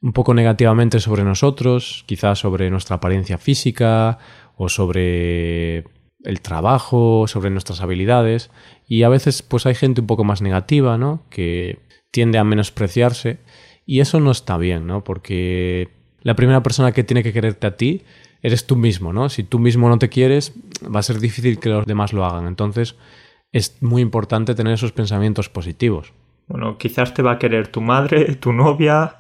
un 0.01 0.13
poco 0.13 0.35
negativamente 0.35 1.01
sobre 1.01 1.23
nosotros, 1.23 2.05
quizás 2.07 2.39
sobre 2.39 2.71
nuestra 2.71 2.97
apariencia 2.97 3.39
física 3.39 4.19
o 4.57 4.69
sobre 4.69 5.85
el 6.25 6.41
trabajo, 6.41 7.27
sobre 7.29 7.51
nuestras 7.51 7.83
habilidades. 7.83 8.51
Y 8.87 9.03
a 9.03 9.09
veces 9.09 9.43
pues 9.43 9.67
hay 9.67 9.75
gente 9.75 10.01
un 10.01 10.07
poco 10.07 10.25
más 10.25 10.41
negativa, 10.41 10.97
¿no? 10.97 11.25
Que 11.29 11.81
tiende 12.11 12.39
a 12.39 12.45
menospreciarse. 12.45 13.41
Y 13.85 14.01
eso 14.01 14.19
no 14.19 14.31
está 14.31 14.57
bien, 14.57 14.87
¿no? 14.87 15.05
Porque 15.05 15.96
la 16.27 16.35
primera 16.35 16.61
persona 16.61 16.91
que 16.91 17.05
tiene 17.05 17.23
que 17.23 17.33
quererte 17.33 17.69
a 17.69 17.77
ti 17.77 18.03
eres 18.43 18.67
tú 18.67 18.75
mismo, 18.75 19.13
¿no? 19.13 19.29
Si 19.29 19.45
tú 19.45 19.61
mismo 19.61 19.89
no 19.89 20.01
te 20.01 20.09
quieres, 20.09 20.55
va 20.85 20.99
a 20.99 21.03
ser 21.05 21.21
difícil 21.21 21.61
que 21.61 21.69
los 21.69 21.87
demás 21.87 22.13
lo 22.13 22.25
hagan. 22.25 22.49
Entonces, 22.49 22.97
es 23.53 23.81
muy 23.81 24.03
importante 24.03 24.57
tener 24.57 24.73
esos 24.73 24.91
pensamientos 24.91 25.49
positivos. 25.49 26.13
Bueno, 26.49 26.79
quizás 26.79 27.15
te 27.15 27.23
va 27.23 27.31
a 27.31 27.39
querer 27.39 27.69
tu 27.69 27.81
madre, 27.81 28.35
tu 28.35 28.53
novia 28.53 29.19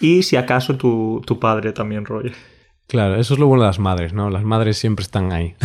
y 0.00 0.22
si 0.22 0.36
acaso 0.36 0.78
tu, 0.78 1.20
tu 1.26 1.38
padre 1.38 1.74
también, 1.74 2.06
Roy. 2.06 2.32
Claro, 2.86 3.16
eso 3.16 3.34
es 3.34 3.40
lo 3.40 3.46
bueno 3.46 3.64
de 3.64 3.68
las 3.68 3.78
madres, 3.78 4.14
¿no? 4.14 4.30
Las 4.30 4.42
madres 4.42 4.78
siempre 4.78 5.02
están 5.02 5.32
ahí. 5.32 5.56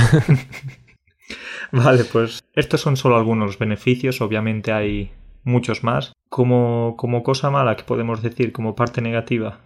vale, 1.72 2.04
pues 2.04 2.44
estos 2.54 2.82
son 2.82 2.98
solo 2.98 3.16
algunos 3.16 3.58
beneficios, 3.58 4.20
obviamente 4.20 4.74
hay 4.74 5.14
muchos 5.46 5.86
más. 5.86 6.12
Como, 6.28 6.96
como 6.98 7.24
cosa 7.24 7.50
mala 7.50 7.78
que 7.78 7.86
podemos 7.86 8.22
decir, 8.22 8.52
como 8.52 8.76
parte 8.76 9.02
negativa, 9.02 9.62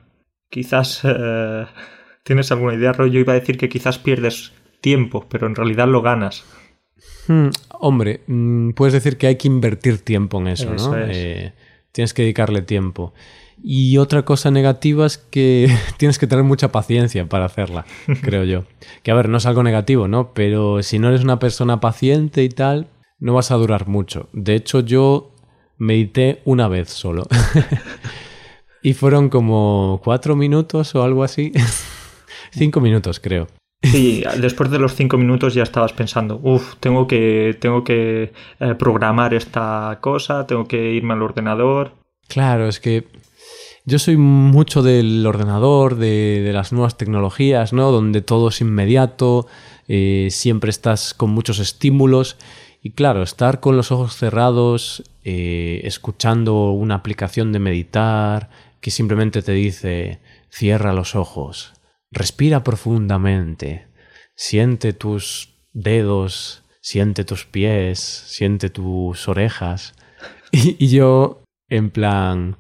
quizás 0.50 1.02
eh, 1.04 1.66
tienes 2.24 2.52
alguna 2.52 2.74
idea, 2.74 2.94
Roy. 2.94 3.12
Yo 3.12 3.20
iba 3.20 3.34
a 3.34 3.40
decir 3.40 3.58
que 3.58 3.70
quizás 3.70 4.00
pierdes 4.00 4.52
tiempo, 4.82 5.26
pero 5.30 5.48
en 5.48 5.56
realidad 5.56 5.88
lo 5.88 6.02
ganas. 6.02 6.46
Hmm, 7.28 7.50
hombre, 7.70 8.22
mm, 8.28 8.72
puedes 8.72 8.94
decir 8.94 9.18
que 9.18 9.28
hay 9.28 9.36
que 9.36 9.48
invertir 9.48 10.00
tiempo 10.00 10.40
en 10.40 10.48
eso, 10.48 10.74
¿no? 10.74 10.98
Eh, 10.98 11.54
tienes 11.92 12.14
que 12.14 12.24
dedicarle 12.24 12.62
tiempo. 12.62 13.14
Y 13.62 13.98
otra 13.98 14.24
cosa 14.24 14.52
negativa 14.52 15.06
es 15.06 15.18
que 15.18 15.68
tienes 15.98 16.18
que 16.18 16.28
tener 16.28 16.44
mucha 16.44 16.72
paciencia 16.72 17.28
para 17.28 17.46
hacerla, 17.46 17.86
creo 18.22 18.44
yo. 18.44 18.66
Que 19.04 19.12
a 19.12 19.16
ver, 19.16 19.30
no 19.30 19.38
es 19.38 19.46
algo 19.46 19.64
negativo, 19.64 20.08
¿no? 20.08 20.34
Pero 20.34 20.82
si 20.84 21.00
no 21.00 21.10
eres 21.10 21.24
una 21.24 21.40
persona 21.40 21.80
paciente 21.80 22.44
y 22.44 22.50
tal, 22.50 22.88
no 23.20 23.34
vas 23.34 23.52
a 23.52 23.56
durar 23.56 23.88
mucho. 23.88 24.30
De 24.34 24.56
hecho, 24.56 24.80
yo 24.80 25.32
medité 25.78 26.42
una 26.46 26.68
vez 26.68 26.90
solo. 26.90 27.28
Y 28.82 28.94
fueron 28.94 29.30
como 29.30 30.02
cuatro 30.04 30.36
minutos 30.36 30.96
o 30.96 31.04
algo 31.04 31.24
así. 31.24 31.52
Cinco 32.52 32.82
minutos, 32.82 33.20
creo. 33.20 33.48
Sí, 33.82 34.24
después 34.42 34.70
de 34.72 34.80
los 34.80 34.94
cinco 34.94 35.18
minutos 35.18 35.54
ya 35.54 35.64
estabas 35.64 35.94
pensando, 35.94 36.40
uff, 36.44 36.76
tengo 36.82 37.08
que, 37.08 37.58
tengo 37.62 37.86
que 37.86 38.34
eh, 38.60 38.76
programar 38.76 39.34
esta 39.34 40.00
cosa, 40.02 40.46
tengo 40.46 40.68
que 40.68 40.92
irme 40.92 41.14
al 41.14 41.22
ordenador. 41.22 41.94
Claro, 42.28 42.68
es 42.68 42.82
que 42.82 43.08
yo 43.86 43.98
soy 43.98 44.18
mucho 44.18 44.84
del 44.84 45.26
ordenador, 45.26 45.96
de, 45.96 46.52
las 46.54 46.74
nuevas 46.74 46.98
tecnologías, 46.98 47.72
¿no? 47.72 47.92
Donde 47.92 48.22
todo 48.22 48.50
es 48.50 48.60
inmediato, 48.60 49.48
eh, 49.88 50.28
siempre 50.30 50.70
estás 50.70 51.14
con 51.14 51.32
muchos 51.32 51.60
estímulos. 51.60 52.38
Y 52.82 52.92
claro, 52.92 53.24
estar 53.24 53.60
con 53.60 53.76
los 53.76 53.92
ojos 53.92 54.16
cerrados, 54.16 55.04
eh, 55.24 55.82
escuchando 55.84 56.72
una 56.72 56.96
aplicación 56.96 57.52
de 57.52 57.60
meditar 57.60 58.50
que 58.82 58.92
simplemente 58.92 59.42
te 59.42 59.52
dice, 59.54 60.22
cierra 60.50 60.94
los 60.94 61.16
ojos, 61.16 61.74
Respira 62.12 62.64
profundamente, 62.64 63.88
siente 64.36 64.94
tus 64.94 65.60
dedos, 65.74 66.64
siente 66.82 67.24
tus 67.24 67.46
pies, 67.46 68.00
siente 68.00 68.70
tus 68.70 69.28
orejas. 69.28 69.94
Y, 70.52 70.88
yo, 70.88 71.44
en 71.70 71.92
plan... 71.92 72.58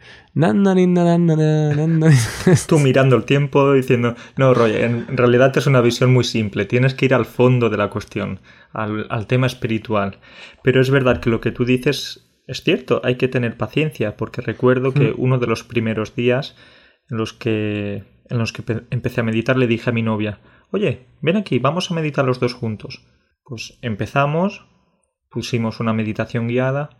Tú 2.67 2.77
mirando 2.77 3.15
el 3.15 3.23
tiempo 3.23 3.73
diciendo, 3.73 4.15
no, 4.37 4.53
Roy, 4.53 4.73
en 4.75 5.17
realidad 5.17 5.57
es 5.57 5.65
una 5.65 5.81
visión 5.81 6.13
muy 6.13 6.23
simple, 6.23 6.65
tienes 6.65 6.93
que 6.93 7.05
ir 7.05 7.15
al 7.15 7.25
fondo 7.25 7.71
de 7.71 7.77
la 7.77 7.89
cuestión, 7.89 8.39
al 8.71 9.25
tema 9.25 9.47
espiritual. 9.47 10.19
Pero 10.61 10.79
es 10.79 10.91
verdad 10.91 11.19
que 11.19 11.31
lo 11.31 11.41
que 11.41 11.51
tú 11.51 11.65
dices 11.65 12.28
es 12.49 12.63
cierto, 12.63 13.01
hay 13.03 13.15
que 13.15 13.27
tener 13.27 13.57
paciencia, 13.57 14.17
porque 14.17 14.41
recuerdo 14.41 14.93
que 14.93 15.11
hmm. 15.11 15.15
uno 15.17 15.37
de 15.37 15.47
los 15.47 15.63
primeros 15.63 16.15
días 16.15 16.55
en 17.09 17.17
los 17.17 17.33
que 17.33 18.03
en 18.29 18.37
los 18.37 18.53
que 18.53 18.63
empecé 18.91 19.21
a 19.21 19.23
meditar 19.23 19.57
le 19.57 19.67
dije 19.67 19.89
a 19.89 19.93
mi 19.93 20.03
novia, 20.03 20.39
oye, 20.71 21.07
ven 21.21 21.37
aquí, 21.37 21.59
vamos 21.59 21.89
a 21.89 21.93
meditar 21.95 22.25
los 22.25 22.39
dos 22.39 22.53
juntos. 22.53 23.03
Pues 23.43 23.79
empezamos, 23.81 24.65
pusimos 25.31 25.79
una 25.79 25.93
meditación 25.93 26.47
guiada 26.47 26.91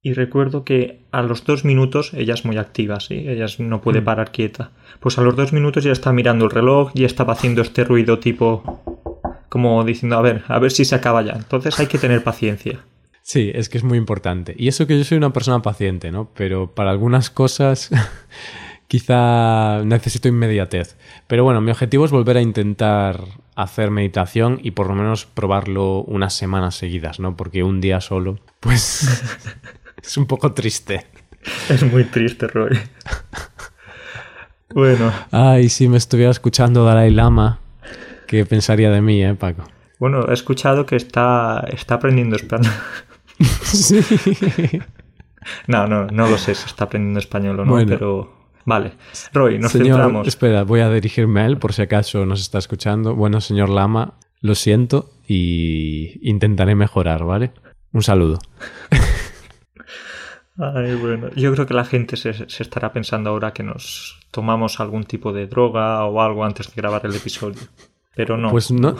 y 0.00 0.12
recuerdo 0.14 0.64
que 0.64 1.06
a 1.10 1.22
los 1.22 1.44
dos 1.44 1.64
minutos, 1.64 2.14
ella 2.14 2.34
es 2.34 2.44
muy 2.44 2.56
activa, 2.56 3.00
¿sí? 3.00 3.24
Ella 3.28 3.46
no 3.58 3.80
puede 3.80 4.00
mm. 4.00 4.04
parar 4.04 4.32
quieta. 4.32 4.72
Pues 5.00 5.18
a 5.18 5.22
los 5.22 5.36
dos 5.36 5.52
minutos 5.52 5.84
ya 5.84 5.92
está 5.92 6.12
mirando 6.12 6.44
el 6.46 6.50
reloj, 6.50 6.92
y 6.94 7.04
estaba 7.04 7.34
haciendo 7.34 7.62
este 7.62 7.84
ruido 7.84 8.18
tipo 8.18 8.82
como 9.48 9.82
diciendo, 9.84 10.16
a 10.16 10.22
ver, 10.22 10.44
a 10.48 10.58
ver 10.58 10.70
si 10.70 10.84
se 10.84 10.94
acaba 10.94 11.22
ya. 11.22 11.32
Entonces 11.32 11.78
hay 11.80 11.86
que 11.86 11.98
tener 11.98 12.22
paciencia. 12.22 12.80
Sí, 13.28 13.52
es 13.54 13.68
que 13.68 13.76
es 13.76 13.84
muy 13.84 13.98
importante. 13.98 14.54
Y 14.56 14.68
eso 14.68 14.86
que 14.86 14.96
yo 14.96 15.04
soy 15.04 15.18
una 15.18 15.34
persona 15.34 15.60
paciente, 15.60 16.10
¿no? 16.10 16.30
Pero 16.34 16.74
para 16.74 16.90
algunas 16.90 17.28
cosas 17.28 17.90
quizá 18.88 19.84
necesito 19.84 20.28
inmediatez. 20.28 20.96
Pero 21.26 21.44
bueno, 21.44 21.60
mi 21.60 21.70
objetivo 21.70 22.06
es 22.06 22.10
volver 22.10 22.38
a 22.38 22.40
intentar 22.40 23.20
hacer 23.54 23.90
meditación 23.90 24.60
y 24.62 24.70
por 24.70 24.86
lo 24.86 24.94
menos 24.94 25.26
probarlo 25.26 26.04
unas 26.04 26.32
semanas 26.32 26.76
seguidas, 26.76 27.20
¿no? 27.20 27.36
Porque 27.36 27.62
un 27.62 27.82
día 27.82 28.00
solo, 28.00 28.38
pues 28.60 29.22
es 30.02 30.16
un 30.16 30.24
poco 30.24 30.54
triste. 30.54 31.04
Es 31.68 31.82
muy 31.82 32.04
triste, 32.04 32.46
Roy. 32.46 32.78
bueno. 34.74 35.12
Ay, 35.32 35.68
si 35.68 35.86
me 35.86 35.98
estuviera 35.98 36.30
escuchando 36.30 36.82
Dalai 36.82 37.10
Lama, 37.10 37.60
¿qué 38.26 38.46
pensaría 38.46 38.90
de 38.90 39.02
mí, 39.02 39.22
eh, 39.22 39.34
Paco? 39.34 39.64
Bueno, 39.98 40.30
he 40.30 40.32
escuchado 40.32 40.86
que 40.86 40.96
está, 40.96 41.62
está 41.70 41.96
aprendiendo 41.96 42.36
español. 42.36 42.72
Sí. 43.40 44.00
No, 45.66 45.86
no, 45.86 46.06
no 46.08 46.28
lo 46.28 46.36
sé 46.36 46.54
si 46.54 46.66
está 46.66 46.84
aprendiendo 46.84 47.20
español 47.20 47.60
o 47.60 47.64
no, 47.64 47.86
pero 47.86 48.38
Vale. 48.68 48.92
Roy, 49.32 49.58
nos 49.58 49.72
señor, 49.72 49.96
centramos. 49.96 50.28
Espera, 50.28 50.62
voy 50.62 50.80
a 50.80 50.90
dirigirme 50.90 51.40
a 51.40 51.46
él 51.46 51.56
por 51.56 51.72
si 51.72 51.80
acaso 51.80 52.26
nos 52.26 52.42
está 52.42 52.58
escuchando. 52.58 53.14
Bueno, 53.14 53.40
señor 53.40 53.70
Lama, 53.70 54.18
lo 54.42 54.54
siento 54.54 55.08
y 55.26 56.20
intentaré 56.28 56.74
mejorar, 56.74 57.24
¿vale? 57.24 57.52
Un 57.94 58.02
saludo. 58.02 58.38
Ay, 60.58 60.96
bueno. 60.96 61.30
Yo 61.34 61.50
creo 61.54 61.64
que 61.64 61.72
la 61.72 61.86
gente 61.86 62.18
se, 62.18 62.30
estará 62.30 62.92
pensando 62.92 63.30
ahora 63.30 63.54
que 63.54 63.62
nos 63.62 64.20
tomamos 64.30 64.80
algún 64.80 65.04
tipo 65.04 65.32
de 65.32 65.46
droga 65.46 66.04
o 66.04 66.20
algo 66.20 66.44
antes 66.44 66.66
de 66.66 66.74
grabar 66.76 67.06
el 67.06 67.14
episodio. 67.14 67.62
Pero 68.14 68.36
no. 68.36 68.50
Pues 68.50 68.70
no, 68.70 68.94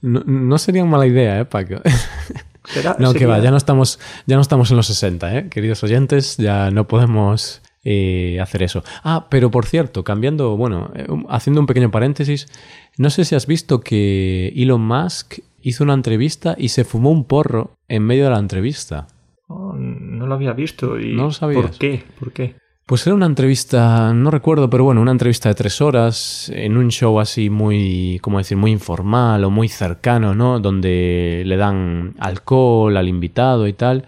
no, 0.00 0.58
sería 0.58 0.84
mala 0.86 1.06
idea, 1.06 1.40
¿eh, 1.40 1.44
Paco? 1.44 1.74
no, 2.98 3.14
que 3.14 3.26
va, 3.26 3.38
ya 3.40 3.50
no, 3.50 3.56
estamos, 3.56 3.98
ya 4.26 4.36
no 4.36 4.42
estamos 4.42 4.70
en 4.70 4.76
los 4.76 4.86
60, 4.86 5.38
¿eh? 5.38 5.48
Queridos 5.48 5.82
oyentes, 5.82 6.36
ya 6.36 6.70
no 6.70 6.86
podemos 6.86 7.62
eh, 7.84 8.38
hacer 8.40 8.62
eso. 8.62 8.82
Ah, 9.02 9.26
pero 9.28 9.50
por 9.50 9.66
cierto, 9.66 10.04
cambiando, 10.04 10.56
bueno, 10.56 10.90
eh, 10.94 11.06
haciendo 11.28 11.60
un 11.60 11.66
pequeño 11.66 11.90
paréntesis, 11.90 12.48
no 12.96 13.10
sé 13.10 13.24
si 13.24 13.34
has 13.34 13.46
visto 13.46 13.80
que 13.80 14.52
Elon 14.56 14.80
Musk 14.86 15.40
hizo 15.60 15.84
una 15.84 15.94
entrevista 15.94 16.54
y 16.58 16.68
se 16.68 16.84
fumó 16.84 17.10
un 17.10 17.24
porro 17.24 17.74
en 17.88 18.02
medio 18.04 18.24
de 18.24 18.30
la 18.30 18.38
entrevista. 18.38 19.06
Oh, 19.48 19.74
no 19.74 20.26
lo 20.26 20.34
había 20.34 20.52
visto 20.52 20.98
y 20.98 21.14
no 21.14 21.24
lo 21.24 21.32
sabías. 21.32 21.62
¿Por 21.62 21.78
qué? 21.78 22.04
¿Por 22.18 22.32
qué? 22.32 22.56
Pues 22.86 23.06
era 23.06 23.16
una 23.16 23.24
entrevista, 23.24 24.12
no 24.12 24.30
recuerdo, 24.30 24.68
pero 24.68 24.84
bueno, 24.84 25.00
una 25.00 25.12
entrevista 25.12 25.48
de 25.48 25.54
tres 25.54 25.80
horas 25.80 26.52
en 26.54 26.76
un 26.76 26.90
show 26.90 27.18
así 27.18 27.48
muy, 27.48 28.18
¿cómo 28.20 28.36
decir?, 28.36 28.58
muy 28.58 28.72
informal 28.72 29.42
o 29.44 29.50
muy 29.50 29.68
cercano, 29.68 30.34
¿no? 30.34 30.60
Donde 30.60 31.44
le 31.46 31.56
dan 31.56 32.14
alcohol 32.18 32.94
al 32.98 33.08
invitado 33.08 33.66
y 33.68 33.72
tal. 33.72 34.06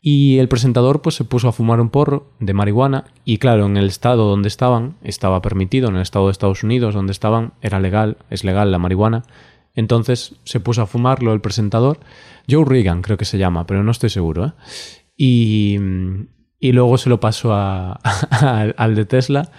Y 0.00 0.38
el 0.38 0.48
presentador 0.48 1.02
pues 1.02 1.14
se 1.14 1.24
puso 1.24 1.46
a 1.48 1.52
fumar 1.52 1.80
un 1.80 1.90
porro 1.90 2.32
de 2.40 2.52
marihuana 2.52 3.04
y 3.24 3.38
claro, 3.38 3.66
en 3.66 3.76
el 3.76 3.86
estado 3.86 4.28
donde 4.28 4.48
estaban 4.48 4.96
estaba 5.04 5.40
permitido, 5.40 5.88
en 5.88 5.96
el 5.96 6.02
estado 6.02 6.26
de 6.26 6.32
Estados 6.32 6.64
Unidos 6.64 6.94
donde 6.94 7.12
estaban 7.12 7.54
era 7.62 7.78
legal, 7.78 8.16
es 8.30 8.42
legal 8.42 8.72
la 8.72 8.78
marihuana. 8.78 9.22
Entonces 9.74 10.34
se 10.42 10.58
puso 10.58 10.82
a 10.82 10.86
fumarlo 10.86 11.32
el 11.32 11.40
presentador, 11.40 12.00
Joe 12.50 12.64
Reagan 12.64 13.02
creo 13.02 13.18
que 13.18 13.24
se 13.24 13.38
llama, 13.38 13.66
pero 13.66 13.84
no 13.84 13.92
estoy 13.92 14.10
seguro. 14.10 14.46
¿eh? 14.46 14.52
Y, 15.16 15.78
y, 16.60 16.72
luego 16.72 16.98
se 16.98 17.08
lo 17.08 17.20
pasó 17.20 17.54
a, 17.54 18.00
al 18.76 18.94
de 18.94 19.04
Tesla 19.04 19.50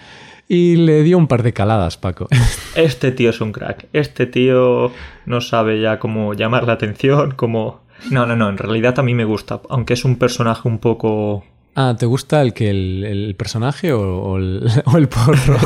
y 0.48 0.76
le 0.76 1.02
dio 1.02 1.18
un 1.18 1.28
par 1.28 1.42
de 1.42 1.52
caladas, 1.52 1.96
Paco. 1.96 2.28
Este 2.74 3.12
tío 3.12 3.30
es 3.30 3.40
un 3.40 3.52
crack. 3.52 3.88
Este 3.92 4.26
tío 4.26 4.92
no 5.26 5.40
sabe 5.40 5.80
ya 5.80 5.98
cómo 5.98 6.34
llamar 6.34 6.66
la 6.66 6.74
atención, 6.74 7.32
cómo 7.32 7.82
no, 8.10 8.26
no, 8.26 8.36
no, 8.36 8.48
en 8.48 8.58
realidad 8.58 8.98
a 8.98 9.02
mí 9.02 9.14
me 9.14 9.24
gusta, 9.24 9.60
aunque 9.68 9.94
es 9.94 10.04
un 10.04 10.16
personaje 10.16 10.68
un 10.68 10.78
poco 10.78 11.44
Ah, 11.80 11.94
¿te 11.96 12.06
gusta 12.06 12.42
el 12.42 12.54
que 12.54 12.70
el, 12.70 13.36
personaje 13.38 13.92
o, 13.94 14.36
el, 14.36 15.08
porro? 15.08 15.58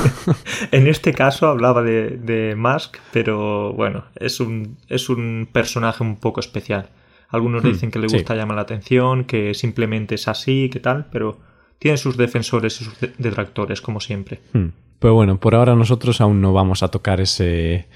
en 0.71 0.87
este 0.87 1.15
caso 1.15 1.47
hablaba 1.47 1.83
de, 1.83 2.19
de 2.19 2.55
Musk, 2.55 2.99
pero 3.13 3.73
bueno, 3.73 4.05
es 4.17 4.39
un, 4.39 4.77
es 4.89 5.09
un 5.09 5.49
personaje 5.51 6.03
un 6.03 6.17
poco 6.17 6.41
especial. 6.41 6.91
Algunos 7.33 7.65
hmm, 7.65 7.67
dicen 7.67 7.91
que 7.91 7.99
le 7.99 8.07
gusta 8.07 8.37
llamar 8.37 8.57
la 8.57 8.63
atención, 8.63 9.25
que 9.25 9.55
simplemente 9.55 10.15
es 10.15 10.29
así, 10.29 10.71
que 10.71 10.79
tal, 10.79 11.07
pero 11.11 11.41
tiene 11.79 11.97
sus 11.97 12.17
defensores 12.17 12.81
y 12.81 12.85
sus 12.85 12.95
detractores, 13.19 13.81
como 13.81 13.99
siempre. 13.99 14.41
Hmm. 14.53 14.69
Pero 14.99 15.15
bueno, 15.15 15.41
por 15.41 15.57
ahora 15.57 15.75
nosotros 15.75 16.21
aún 16.21 16.41
no 16.41 16.53
vamos 16.53 16.85
a 16.85 16.89
tocar 16.89 17.21
ese 17.21 17.89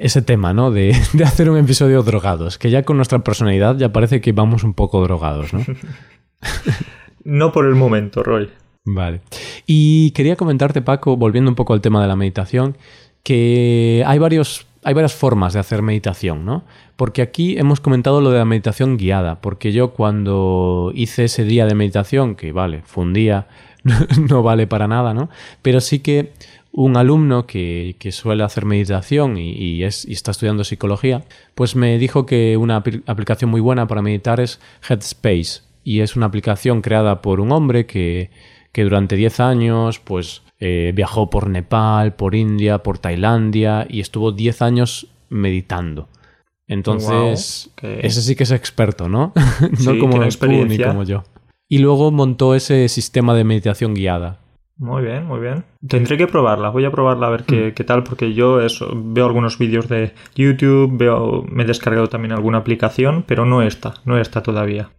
ese 0.00 0.22
tema, 0.22 0.54
¿no? 0.54 0.70
De, 0.70 0.96
de, 1.12 1.24
hacer 1.24 1.50
un 1.50 1.58
episodio 1.58 2.02
drogados, 2.02 2.58
que 2.58 2.70
ya 2.70 2.84
con 2.84 2.96
nuestra 2.96 3.18
personalidad 3.18 3.76
ya 3.76 3.92
parece 3.92 4.20
que 4.20 4.32
vamos 4.32 4.64
un 4.64 4.74
poco 4.74 5.02
drogados, 5.02 5.52
¿no? 5.52 5.64
no 7.24 7.52
por 7.52 7.66
el 7.66 7.74
momento, 7.74 8.22
Roy. 8.22 8.48
Vale. 8.84 9.20
Y 9.66 10.12
quería 10.12 10.36
comentarte, 10.36 10.80
Paco, 10.80 11.16
volviendo 11.16 11.50
un 11.50 11.54
poco 11.54 11.74
al 11.74 11.80
tema 11.80 12.00
de 12.00 12.08
la 12.08 12.16
meditación, 12.16 12.78
que 13.22 14.02
hay 14.06 14.18
varios 14.18 14.66
hay 14.88 14.94
varias 14.94 15.14
formas 15.14 15.52
de 15.52 15.60
hacer 15.60 15.82
meditación, 15.82 16.46
¿no? 16.46 16.64
Porque 16.96 17.20
aquí 17.20 17.58
hemos 17.58 17.78
comentado 17.78 18.22
lo 18.22 18.30
de 18.30 18.38
la 18.38 18.46
meditación 18.46 18.96
guiada, 18.96 19.38
porque 19.42 19.70
yo 19.70 19.90
cuando 19.90 20.92
hice 20.94 21.24
ese 21.24 21.44
día 21.44 21.66
de 21.66 21.74
meditación, 21.74 22.34
que 22.34 22.52
vale, 22.52 22.80
fue 22.86 23.04
un 23.04 23.12
día, 23.12 23.48
no 24.30 24.42
vale 24.42 24.66
para 24.66 24.88
nada, 24.88 25.12
¿no? 25.12 25.28
Pero 25.60 25.82
sí 25.82 25.98
que 25.98 26.32
un 26.72 26.96
alumno 26.96 27.46
que, 27.46 27.96
suele 28.12 28.44
hacer 28.44 28.64
meditación 28.64 29.36
y, 29.36 29.84
es, 29.84 30.06
y, 30.06 30.14
está 30.14 30.30
estudiando 30.30 30.64
psicología, 30.64 31.22
pues 31.54 31.76
me 31.76 31.98
dijo 31.98 32.24
que 32.24 32.56
una 32.56 32.76
aplicación 32.76 33.50
muy 33.50 33.60
buena 33.60 33.86
para 33.88 34.00
meditar 34.00 34.40
es 34.40 34.58
Headspace. 34.88 35.64
Y 35.84 36.00
es 36.00 36.16
una 36.16 36.24
aplicación 36.24 36.80
creada 36.80 37.20
por 37.20 37.40
un 37.40 37.52
hombre 37.52 37.84
que, 37.84 38.30
que 38.72 38.84
durante 38.84 39.16
10 39.16 39.40
años, 39.40 39.98
pues 39.98 40.40
eh, 40.60 40.92
viajó 40.94 41.30
por 41.30 41.48
Nepal, 41.48 42.14
por 42.14 42.34
India, 42.34 42.78
por 42.78 42.98
Tailandia 42.98 43.86
y 43.88 44.00
estuvo 44.00 44.32
10 44.32 44.62
años 44.62 45.06
meditando. 45.28 46.08
Entonces, 46.66 47.70
ese 47.82 48.22
sí 48.22 48.36
que 48.36 48.42
es 48.42 48.50
experto, 48.50 49.08
¿no? 49.08 49.32
no 49.84 49.98
como 49.98 50.22
experiencia. 50.22 50.86
ni 50.86 50.92
como 50.92 51.02
yo. 51.04 51.24
Y 51.68 51.78
luego 51.78 52.10
montó 52.10 52.54
ese 52.54 52.88
sistema 52.88 53.34
de 53.34 53.44
meditación 53.44 53.94
guiada. 53.94 54.38
Muy 54.78 55.02
bien, 55.02 55.26
muy 55.26 55.40
bien. 55.40 55.64
Tendré 55.86 56.16
que 56.16 56.28
probarla, 56.28 56.70
voy 56.70 56.84
a 56.84 56.92
probarla 56.92 57.26
a 57.26 57.30
ver 57.30 57.44
qué, 57.44 57.74
hmm. 57.76 57.84
tal, 57.84 58.04
porque 58.04 58.32
yo 58.32 58.60
eso, 58.60 58.92
veo 58.94 59.26
algunos 59.26 59.58
vídeos 59.58 59.88
de 59.88 60.12
YouTube, 60.36 60.96
veo, 60.96 61.44
me 61.50 61.64
he 61.64 61.66
descargado 61.66 62.06
también 62.06 62.32
alguna 62.32 62.58
aplicación, 62.58 63.24
pero 63.26 63.44
no 63.44 63.62
está, 63.62 63.94
no 64.04 64.18
está 64.18 64.42
todavía. 64.42 64.90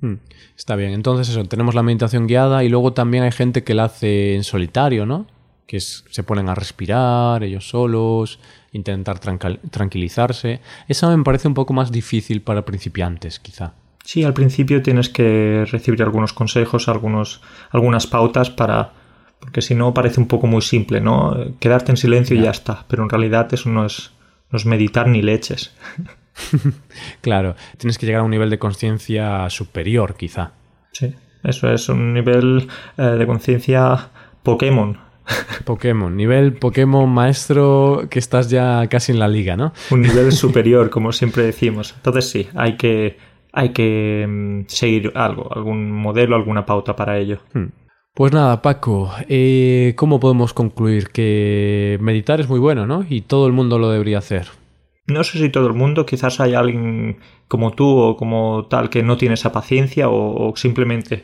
Hmm. 0.00 0.14
Está 0.56 0.76
bien, 0.76 0.92
entonces 0.92 1.28
eso, 1.30 1.44
tenemos 1.44 1.74
la 1.74 1.82
meditación 1.82 2.26
guiada 2.26 2.64
y 2.64 2.68
luego 2.68 2.92
también 2.92 3.24
hay 3.24 3.32
gente 3.32 3.64
que 3.64 3.74
la 3.74 3.84
hace 3.84 4.34
en 4.34 4.44
solitario, 4.44 5.06
¿no? 5.06 5.26
Que 5.66 5.80
se 5.80 6.22
ponen 6.22 6.48
a 6.48 6.54
respirar 6.54 7.42
ellos 7.42 7.68
solos, 7.68 8.38
intentar 8.72 9.18
tranquilizarse. 9.18 10.60
Esa 10.86 11.14
me 11.16 11.24
parece 11.24 11.48
un 11.48 11.54
poco 11.54 11.72
más 11.72 11.90
difícil 11.90 12.42
para 12.42 12.64
principiantes, 12.64 13.40
quizá. 13.40 13.74
Sí, 14.04 14.22
al 14.22 14.34
principio 14.34 14.82
tienes 14.82 15.08
que 15.08 15.66
recibir 15.68 16.02
algunos 16.02 16.32
consejos, 16.32 16.88
algunos, 16.88 17.40
algunas 17.70 18.06
pautas 18.06 18.50
para... 18.50 18.92
Porque 19.40 19.62
si 19.62 19.74
no 19.74 19.92
parece 19.92 20.20
un 20.20 20.28
poco 20.28 20.46
muy 20.46 20.62
simple, 20.62 21.00
¿no? 21.00 21.36
Quedarte 21.58 21.90
en 21.90 21.96
silencio 21.96 22.36
y 22.36 22.42
ya 22.42 22.50
está. 22.50 22.84
Pero 22.88 23.02
en 23.02 23.08
realidad 23.10 23.52
eso 23.52 23.68
no 23.68 23.84
es, 23.84 24.12
no 24.50 24.58
es 24.58 24.64
meditar 24.64 25.08
ni 25.08 25.22
leches. 25.22 25.74
claro, 27.20 27.56
tienes 27.78 27.98
que 27.98 28.06
llegar 28.06 28.20
a 28.20 28.24
un 28.24 28.30
nivel 28.30 28.50
de 28.50 28.58
conciencia 28.58 29.48
superior, 29.50 30.14
quizá. 30.16 30.52
Sí, 30.92 31.14
eso 31.44 31.70
es 31.70 31.88
un 31.88 32.14
nivel 32.14 32.68
eh, 32.96 33.02
de 33.02 33.26
conciencia 33.26 34.10
Pokémon. 34.42 34.98
Pokémon, 35.64 36.16
nivel 36.16 36.52
Pokémon 36.54 37.08
maestro 37.08 38.06
que 38.10 38.18
estás 38.18 38.48
ya 38.48 38.86
casi 38.88 39.12
en 39.12 39.18
la 39.18 39.28
liga, 39.28 39.56
¿no? 39.56 39.72
Un 39.90 40.02
nivel 40.02 40.32
superior, 40.44 40.90
como 40.90 41.12
siempre 41.12 41.44
decimos. 41.44 41.94
Entonces 41.96 42.30
sí, 42.30 42.48
hay 42.54 42.76
que, 42.76 43.18
hay 43.52 43.70
que 43.70 44.26
mm, 44.28 44.68
seguir 44.68 45.12
algo, 45.14 45.52
algún 45.54 45.90
modelo, 45.90 46.36
alguna 46.36 46.64
pauta 46.64 46.94
para 46.94 47.18
ello. 47.18 47.40
Hmm. 47.52 47.66
Pues 48.14 48.32
nada, 48.32 48.62
Paco, 48.62 49.12
eh, 49.28 49.92
¿cómo 49.96 50.18
podemos 50.18 50.54
concluir? 50.54 51.08
Que 51.10 51.98
meditar 52.00 52.40
es 52.40 52.48
muy 52.48 52.58
bueno, 52.58 52.86
¿no? 52.86 53.04
Y 53.06 53.20
todo 53.20 53.46
el 53.46 53.52
mundo 53.52 53.78
lo 53.78 53.90
debería 53.90 54.16
hacer. 54.16 54.46
No 55.06 55.22
sé 55.22 55.38
si 55.38 55.48
todo 55.50 55.66
el 55.68 55.74
mundo, 55.74 56.04
quizás 56.04 56.40
hay 56.40 56.54
alguien 56.54 57.18
como 57.48 57.72
tú 57.72 57.86
o 57.86 58.16
como 58.16 58.66
tal 58.66 58.90
que 58.90 59.02
no 59.02 59.16
tiene 59.16 59.34
esa 59.34 59.52
paciencia 59.52 60.08
o, 60.08 60.52
simplemente 60.56 61.22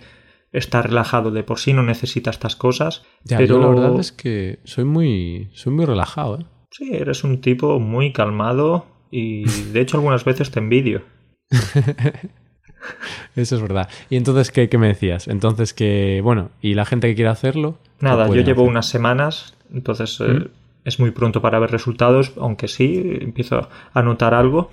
está 0.52 0.82
relajado 0.82 1.30
de 1.30 1.42
por 1.42 1.58
sí, 1.58 1.72
no 1.72 1.82
necesita 1.82 2.30
estas 2.30 2.56
cosas. 2.56 3.04
pero 3.28 3.58
la 3.58 3.68
verdad 3.68 4.00
es 4.00 4.12
que 4.12 4.60
soy 4.64 4.84
muy, 4.84 5.48
soy 5.52 5.72
muy 5.72 5.86
relajado. 5.86 6.40
¿eh? 6.40 6.44
Sí, 6.70 6.90
eres 6.92 7.24
un 7.24 7.40
tipo 7.40 7.80
muy 7.80 8.12
calmado 8.12 8.86
y 9.10 9.44
de 9.72 9.80
hecho 9.80 9.96
algunas 9.96 10.24
veces 10.24 10.50
te 10.50 10.60
envidio. 10.60 11.02
Eso 13.36 13.56
es 13.56 13.62
verdad. 13.62 13.88
¿Y 14.10 14.16
entonces 14.16 14.50
qué, 14.50 14.68
qué, 14.68 14.78
me 14.78 14.88
decías? 14.88 15.28
Entonces 15.28 15.74
que, 15.74 16.20
bueno, 16.22 16.50
¿y 16.60 16.74
la 16.74 16.84
gente 16.84 17.08
que 17.08 17.14
quiere 17.14 17.30
hacerlo? 17.30 17.78
Nada, 18.00 18.28
yo 18.28 18.42
llevo 18.42 18.62
unas 18.62 18.86
semanas, 18.86 19.54
entonces 19.72 20.18
eh, 20.20 20.24
¿Mm? 20.24 20.48
Es 20.84 20.98
muy 20.98 21.10
pronto 21.10 21.40
para 21.40 21.58
ver 21.58 21.70
resultados, 21.70 22.32
aunque 22.36 22.68
sí, 22.68 23.18
empiezo 23.20 23.68
a 23.92 24.02
notar 24.02 24.34
algo. 24.34 24.70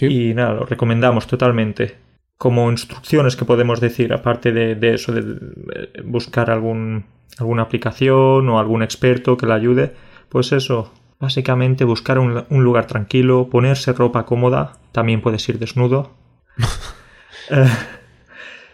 Y 0.00 0.34
nada, 0.34 0.54
lo 0.54 0.66
recomendamos 0.66 1.26
totalmente. 1.26 1.96
Como 2.36 2.70
instrucciones 2.70 3.36
que 3.36 3.44
podemos 3.44 3.80
decir, 3.80 4.12
aparte 4.12 4.52
de, 4.52 4.94
eso, 4.94 5.12
de 5.12 6.02
buscar 6.04 6.50
algún, 6.50 7.06
alguna 7.38 7.62
aplicación 7.62 8.48
o 8.48 8.58
algún 8.58 8.82
experto 8.82 9.36
que 9.36 9.46
la 9.46 9.54
ayude, 9.54 9.94
pues 10.28 10.52
eso, 10.52 10.92
básicamente 11.20 11.84
buscar 11.84 12.18
un, 12.18 12.44
lugar 12.50 12.86
tranquilo, 12.86 13.48
ponerse 13.48 13.92
ropa 13.92 14.26
cómoda, 14.26 14.78
también 14.90 15.20
puedes 15.20 15.48
ir 15.48 15.58
desnudo, 15.60 16.10
eh, 17.50 17.68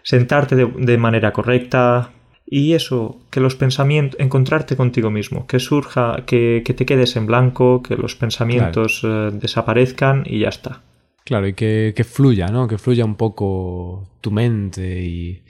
sentarte 0.03 0.57
de 0.57 0.99
manera 0.99 1.33
correcta, 1.33 2.11
y 2.53 2.75
eso, 2.75 3.21
que 3.31 3.39
los 3.39 3.55
pensamientos, 3.55 4.19
encontrarte 4.19 4.77
contigo 4.77 5.09
mismo, 5.09 5.47
que 5.47 5.61
surja, 5.61 6.25
que, 6.27 6.65
te 6.67 6.85
quedes 6.85 7.15
en 7.15 7.27
blanco, 7.27 7.81
que 7.81 7.95
los 7.95 8.17
pensamientos 8.17 9.03
eh, 9.05 9.31
desaparezcan 9.33 10.25
y 10.27 10.41
ya 10.41 10.49
está. 10.49 10.83
Claro, 11.25 11.47
y 11.47 11.55
que, 11.55 12.05
fluya, 12.05 12.49
¿no? 12.49 12.67
Que 12.67 12.77
fluya 12.77 13.05
un 13.05 13.15
poco 13.15 14.17
tu 14.21 14.33
mente 14.33 15.01
y... 15.01 15.45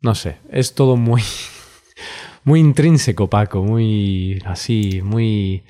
No 0.00 0.16
sé, 0.16 0.38
es 0.50 0.74
todo 0.74 0.96
muy... 0.96 1.22
muy 2.44 2.58
intrínseco, 2.58 3.30
Paco, 3.30 3.62
muy 3.62 4.42
así, 4.44 5.00
muy 5.04 5.62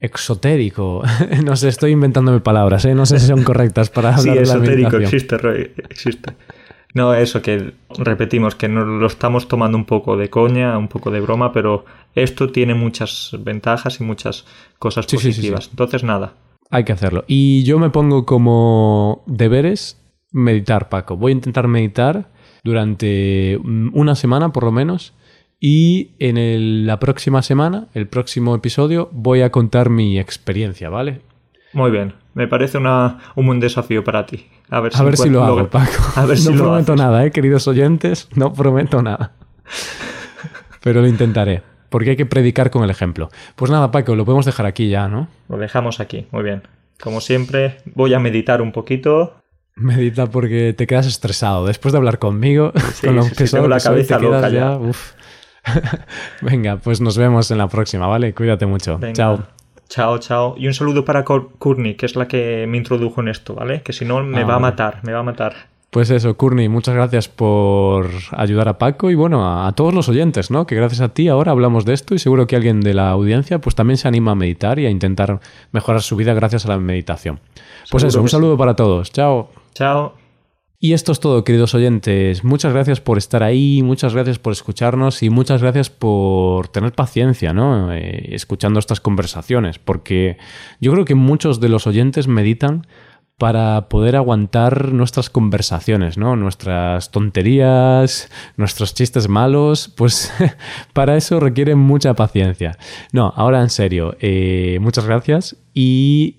exotérico. 0.00 1.04
no 1.44 1.54
sé, 1.54 1.68
estoy 1.68 1.92
inventándome 1.92 2.40
palabras, 2.40 2.84
¿eh? 2.86 2.94
No 2.96 3.06
sé 3.06 3.20
si 3.20 3.28
son 3.28 3.44
correctas 3.44 3.88
para 3.90 4.16
hablar 4.16 4.36
sí, 4.36 4.42
esotérico 4.42 4.96
existe, 4.96 5.38
Roy, 5.38 5.70
existe. 5.88 6.32
No, 6.96 7.12
eso 7.12 7.42
que 7.42 7.74
repetimos, 7.98 8.54
que 8.54 8.68
nos 8.68 8.86
lo 8.86 9.06
estamos 9.06 9.48
tomando 9.48 9.76
un 9.76 9.84
poco 9.84 10.16
de 10.16 10.30
coña, 10.30 10.78
un 10.78 10.88
poco 10.88 11.10
de 11.10 11.20
broma, 11.20 11.52
pero 11.52 11.84
esto 12.14 12.50
tiene 12.50 12.72
muchas 12.72 13.36
ventajas 13.40 14.00
y 14.00 14.04
muchas 14.04 14.46
cosas 14.78 15.04
positivas. 15.04 15.68
Entonces, 15.68 16.04
nada. 16.04 16.32
Hay 16.70 16.84
que 16.84 16.92
hacerlo. 16.92 17.24
Y 17.26 17.64
yo 17.64 17.78
me 17.78 17.90
pongo 17.90 18.24
como 18.24 19.24
deberes 19.26 20.02
meditar, 20.32 20.88
Paco. 20.88 21.18
Voy 21.18 21.32
a 21.32 21.34
intentar 21.34 21.68
meditar 21.68 22.30
durante 22.64 23.58
una 23.58 24.14
semana 24.14 24.54
por 24.54 24.64
lo 24.64 24.72
menos. 24.72 25.12
Y 25.60 26.12
en 26.18 26.86
la 26.86 26.98
próxima 26.98 27.42
semana, 27.42 27.88
el 27.92 28.08
próximo 28.08 28.54
episodio, 28.54 29.10
voy 29.12 29.42
a 29.42 29.50
contar 29.50 29.90
mi 29.90 30.18
experiencia, 30.18 30.88
¿vale? 30.88 31.20
Muy 31.74 31.90
bien. 31.90 32.14
Me 32.32 32.48
parece 32.48 32.78
una, 32.78 33.18
un 33.34 33.44
buen 33.44 33.60
desafío 33.60 34.02
para 34.02 34.24
ti. 34.24 34.46
A 34.70 34.80
ver 34.80 35.16
si, 35.16 35.28
lo 35.28 35.44
hago, 35.44 35.68
Paco. 35.68 35.92
A 36.16 36.26
ver 36.26 36.38
no 36.50 36.52
prometo 36.56 36.96
nada, 36.96 37.24
¿eh, 37.24 37.30
queridos 37.30 37.68
oyentes. 37.68 38.28
No 38.34 38.52
prometo 38.52 39.02
nada. 39.02 39.32
Pero 40.82 41.00
lo 41.00 41.06
intentaré. 41.06 41.62
Porque 41.88 42.10
hay 42.10 42.16
que 42.16 42.26
predicar 42.26 42.70
con 42.70 42.82
el 42.82 42.90
ejemplo. 42.90 43.30
Pues 43.54 43.70
nada, 43.70 43.90
Paco, 43.90 44.16
lo 44.16 44.24
podemos 44.24 44.44
dejar 44.44 44.66
aquí 44.66 44.88
ya, 44.88 45.08
¿no? 45.08 45.28
Lo 45.48 45.56
dejamos 45.56 46.00
aquí, 46.00 46.26
muy 46.32 46.42
bien. 46.42 46.62
Como 47.00 47.20
siempre, 47.20 47.78
voy 47.94 48.14
a 48.14 48.18
meditar 48.18 48.60
un 48.60 48.72
poquito. 48.72 49.36
Medita 49.76 50.26
porque 50.26 50.72
te 50.72 50.86
quedas 50.86 51.06
estresado. 51.06 51.66
Después 51.66 51.92
de 51.92 51.98
hablar 51.98 52.18
conmigo, 52.18 52.72
con 53.04 53.16
lo 53.16 53.24
que 53.24 53.46
la 53.68 53.78
cabeza 53.78 54.18
loca 54.18 54.48
ya. 54.48 54.78
Venga, 56.40 56.76
pues 56.78 57.00
nos 57.00 57.18
vemos 57.18 57.50
en 57.50 57.58
la 57.58 57.68
próxima, 57.68 58.06
¿vale? 58.06 58.34
Cuídate 58.34 58.66
mucho. 58.66 58.98
Chao. 59.12 59.55
Chao, 59.88 60.18
chao. 60.18 60.54
Y 60.58 60.66
un 60.66 60.74
saludo 60.74 61.04
para 61.04 61.24
Courtney, 61.24 61.94
que 61.94 62.06
es 62.06 62.16
la 62.16 62.28
que 62.28 62.66
me 62.68 62.76
introdujo 62.76 63.20
en 63.20 63.28
esto, 63.28 63.54
¿vale? 63.54 63.82
Que 63.82 63.92
si 63.92 64.04
no 64.04 64.22
me 64.22 64.42
ah, 64.42 64.44
va 64.44 64.54
a 64.56 64.58
matar, 64.58 65.00
me 65.02 65.12
va 65.12 65.20
a 65.20 65.22
matar. 65.22 65.54
Pues 65.90 66.10
eso, 66.10 66.36
Courtney, 66.36 66.68
muchas 66.68 66.94
gracias 66.94 67.28
por 67.28 68.10
ayudar 68.32 68.68
a 68.68 68.76
Paco 68.76 69.10
y 69.10 69.14
bueno, 69.14 69.64
a, 69.64 69.72
todos 69.72 69.94
los 69.94 70.08
oyentes, 70.08 70.50
¿no? 70.50 70.66
Que 70.66 70.74
gracias 70.74 71.00
a 71.00 71.08
ti 71.08 71.28
ahora 71.28 71.52
hablamos 71.52 71.84
de 71.84 71.94
esto 71.94 72.14
y 72.14 72.18
seguro 72.18 72.46
que 72.46 72.56
alguien 72.56 72.80
de 72.80 72.92
la 72.92 73.10
audiencia 73.10 73.60
pues 73.60 73.74
también 73.74 73.96
se 73.96 74.08
anima 74.08 74.32
a 74.32 74.34
meditar 74.34 74.78
y 74.78 74.86
a 74.86 74.90
intentar 74.90 75.40
mejorar 75.72 76.02
su 76.02 76.16
vida 76.16 76.34
gracias 76.34 76.66
a 76.66 76.68
la 76.68 76.78
meditación. 76.78 77.40
Pues 77.90 78.04
eso, 78.04 78.20
un 78.20 78.28
saludo 78.28 78.58
para 78.58 78.76
todos. 78.76 79.10
Chao. 79.10 79.48
Chao. 79.72 80.25
Y 80.78 80.92
esto 80.92 81.12
es 81.12 81.20
todo, 81.20 81.42
queridos 81.42 81.74
oyentes. 81.74 82.44
Muchas 82.44 82.72
gracias 82.72 83.00
por 83.00 83.16
estar 83.16 83.42
ahí, 83.42 83.82
muchas 83.82 84.12
gracias 84.12 84.38
por 84.38 84.52
escucharnos 84.52 85.22
y 85.22 85.30
muchas 85.30 85.62
gracias 85.62 85.88
por 85.88 86.68
tener 86.68 86.92
paciencia, 86.92 87.54
¿no? 87.54 87.92
Eh, 87.94 88.34
escuchando 88.34 88.78
estas 88.78 89.00
conversaciones, 89.00 89.78
porque 89.78 90.36
yo 90.80 90.92
creo 90.92 91.06
que 91.06 91.14
muchos 91.14 91.60
de 91.60 91.70
los 91.70 91.86
oyentes 91.86 92.28
meditan 92.28 92.86
para 93.38 93.88
poder 93.88 94.16
aguantar 94.16 94.92
nuestras 94.92 95.28
conversaciones, 95.28 96.16
¿no? 96.16 96.36
Nuestras 96.36 97.10
tonterías, 97.10 98.30
nuestros 98.56 98.94
chistes 98.94 99.28
malos, 99.28 99.92
pues 99.96 100.32
para 100.92 101.16
eso 101.16 101.40
requiere 101.40 101.74
mucha 101.74 102.14
paciencia. 102.14 102.78
No, 103.12 103.32
ahora 103.36 103.60
en 103.60 103.70
serio, 103.70 104.16
eh, 104.20 104.78
muchas 104.80 105.06
gracias 105.06 105.56
y 105.74 106.36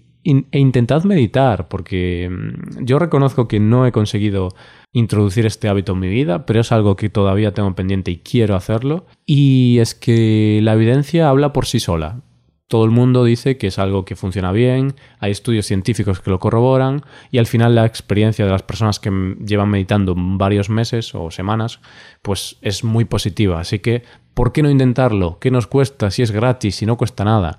e 0.52 0.60
intentad 0.60 1.04
meditar, 1.04 1.68
porque 1.70 2.30
mm, 2.30 2.84
yo 2.84 3.00
reconozco 3.00 3.48
que 3.48 3.60
no 3.60 3.86
he 3.86 3.92
conseguido 3.92 4.50
introducir 4.92 5.46
este 5.46 5.70
hábito 5.70 5.94
en 5.94 6.00
mi 6.00 6.10
vida, 6.10 6.46
pero 6.46 6.62
es 6.62 6.72
algo 6.72 6.96
que 6.96 7.10
todavía 7.10 7.54
tengo 7.54 7.74
pendiente 7.76 8.12
y 8.12 8.18
quiero 8.18 8.56
hacerlo. 8.56 9.06
Y 9.26 9.78
es 9.80 9.96
que 9.96 10.60
la 10.64 10.74
evidencia 10.74 11.30
habla 11.30 11.54
por 11.54 11.66
sí 11.66 11.80
sola. 11.80 12.22
Todo 12.68 12.84
el 12.84 12.92
mundo 12.92 13.24
dice 13.24 13.58
que 13.58 13.68
es 13.68 13.80
algo 13.80 14.04
que 14.04 14.18
funciona 14.18 14.52
bien, 14.52 14.96
hay 15.20 15.32
estudios 15.32 15.66
científicos 15.66 16.20
que 16.20 16.30
lo 16.30 16.40
corroboran 16.40 17.02
y 17.32 17.38
al 17.38 17.46
final 17.46 17.76
la 17.76 17.86
experiencia 17.86 18.44
de 18.44 18.52
las 18.52 18.64
personas 18.64 19.00
que 19.00 19.10
llevan 19.46 19.70
meditando 19.70 20.14
varios 20.18 20.70
meses 20.70 21.16
o 21.16 21.32
semanas 21.32 21.80
pues 22.22 22.58
es 22.62 22.84
muy 22.84 23.06
positiva. 23.06 23.62
Así 23.62 23.80
que, 23.80 24.04
¿por 24.34 24.52
qué 24.52 24.64
no 24.64 24.70
intentarlo? 24.70 25.40
¿Qué 25.40 25.50
nos 25.50 25.66
cuesta 25.66 26.12
si 26.12 26.24
es 26.24 26.32
gratis, 26.32 26.76
si 26.76 26.86
no 26.86 26.98
cuesta 26.98 27.24
nada? 27.24 27.58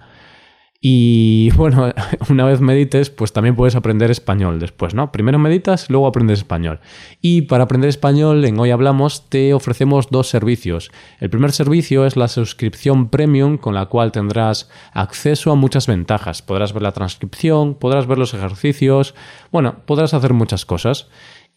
Y 0.81 1.51
bueno, 1.57 1.93
una 2.29 2.45
vez 2.45 2.61
medites, 2.61 3.11
pues 3.11 3.33
también 3.33 3.57
puedes 3.57 3.75
aprender 3.75 4.11
español 4.11 4.61
después, 4.61 4.95
¿no? 4.95 5.11
Primero 5.11 5.39
meditas, 5.39 5.91
luego 5.91 6.07
aprendes 6.07 6.39
español. 6.39 6.81
Y 7.21 7.43
para 7.43 7.65
aprender 7.65 7.89
español, 7.89 8.45
en 8.45 8.59
Hoy 8.59 8.71
Hablamos, 8.71 9.29
te 9.29 9.55
ofrecemos 9.55 10.09
dos 10.11 10.29
servicios. 10.29 10.91
El 11.19 11.31
primer 11.31 11.53
servicio 11.53 12.07
es 12.07 12.17
la 12.17 12.29
suscripción 12.29 13.09
premium, 13.09 13.59
con 13.59 13.75
la 13.75 13.87
cual 13.87 14.13
tendrás 14.13 14.71
acceso 14.93 15.51
a 15.51 15.57
muchas 15.57 15.87
ventajas. 15.87 16.43
Podrás 16.43 16.73
ver 16.73 16.83
la 16.83 16.93
transcripción, 16.93 17.75
podrás 17.75 18.07
ver 18.07 18.19
los 18.19 18.35
ejercicios, 18.35 19.15
bueno, 19.51 19.77
podrás 19.85 20.15
hacer 20.15 20.33
muchas 20.33 20.65
cosas. 20.65 21.09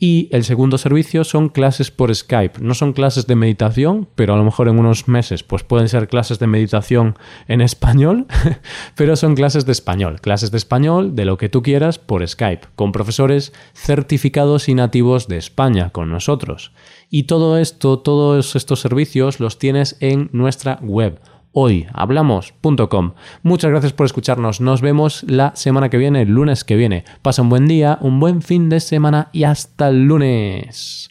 Y 0.03 0.29
el 0.31 0.43
segundo 0.45 0.79
servicio 0.79 1.23
son 1.23 1.49
clases 1.49 1.91
por 1.91 2.13
Skype. 2.13 2.59
No 2.59 2.73
son 2.73 2.93
clases 2.93 3.27
de 3.27 3.35
meditación, 3.35 4.07
pero 4.15 4.33
a 4.33 4.37
lo 4.37 4.43
mejor 4.43 4.67
en 4.67 4.79
unos 4.79 5.07
meses 5.07 5.43
pues 5.43 5.63
pueden 5.63 5.89
ser 5.89 6.07
clases 6.07 6.39
de 6.39 6.47
meditación 6.47 7.19
en 7.47 7.61
español, 7.61 8.25
pero 8.95 9.15
son 9.15 9.35
clases 9.35 9.67
de 9.67 9.73
español. 9.73 10.19
Clases 10.19 10.49
de 10.49 10.57
español 10.57 11.13
de 11.13 11.25
lo 11.25 11.37
que 11.37 11.49
tú 11.49 11.61
quieras 11.61 11.99
por 11.99 12.27
Skype, 12.27 12.69
con 12.75 12.91
profesores 12.91 13.53
certificados 13.75 14.69
y 14.69 14.73
nativos 14.73 15.27
de 15.27 15.37
España, 15.37 15.91
con 15.91 16.09
nosotros. 16.09 16.71
Y 17.11 17.25
todo 17.25 17.59
esto, 17.59 17.99
todos 17.99 18.55
estos 18.55 18.79
servicios 18.79 19.39
los 19.39 19.59
tienes 19.59 19.97
en 19.99 20.31
nuestra 20.33 20.79
web 20.81 21.19
hoyhablamos.com. 21.53 23.13
Muchas 23.43 23.71
gracias 23.71 23.93
por 23.93 24.05
escucharnos. 24.05 24.61
Nos 24.61 24.81
vemos 24.81 25.23
la 25.23 25.55
semana 25.55 25.89
que 25.89 25.97
viene, 25.97 26.23
el 26.23 26.29
lunes 26.29 26.63
que 26.63 26.75
viene. 26.75 27.03
Pasa 27.21 27.41
un 27.41 27.49
buen 27.49 27.67
día, 27.67 27.97
un 28.01 28.19
buen 28.19 28.41
fin 28.41 28.69
de 28.69 28.79
semana 28.79 29.29
y 29.31 29.43
hasta 29.43 29.89
el 29.89 30.05
lunes. 30.05 31.09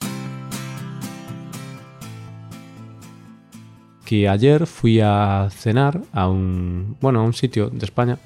Que 4.05 4.29
ayer 4.29 4.67
fui 4.67 5.01
a 5.01 5.49
cenar 5.51 6.01
a 6.13 6.29
un, 6.29 6.97
bueno, 7.01 7.21
a 7.21 7.23
un 7.23 7.33
sitio 7.33 7.71
de 7.71 7.85
España. 7.85 8.19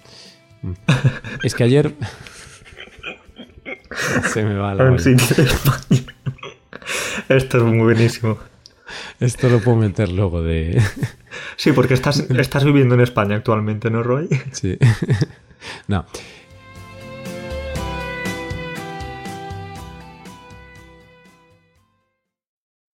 Es 1.43 1.55
que 1.55 1.65
ayer 1.65 1.95
se 4.33 4.45
me 4.45 4.55
va 4.55 4.75
la 4.75 4.89
a 4.89 4.91
un 4.91 4.99
sitio 4.99 5.37
de 5.37 5.43
España. 5.43 6.15
Esto 7.29 7.59
es 7.59 7.65
muy 7.65 7.79
buenísimo. 7.79 8.39
Esto 9.21 9.49
lo 9.49 9.61
puedo 9.61 9.77
meter 9.77 10.11
luego 10.11 10.43
de 10.43 10.81
Sí, 11.57 11.73
porque 11.73 11.95
estás, 11.95 12.21
estás 12.31 12.65
viviendo 12.65 12.95
en 12.95 13.01
España 13.01 13.37
actualmente, 13.37 13.91
¿no, 13.91 14.03
Roy? 14.03 14.29
Sí. 14.53 14.79
No. 15.89 16.05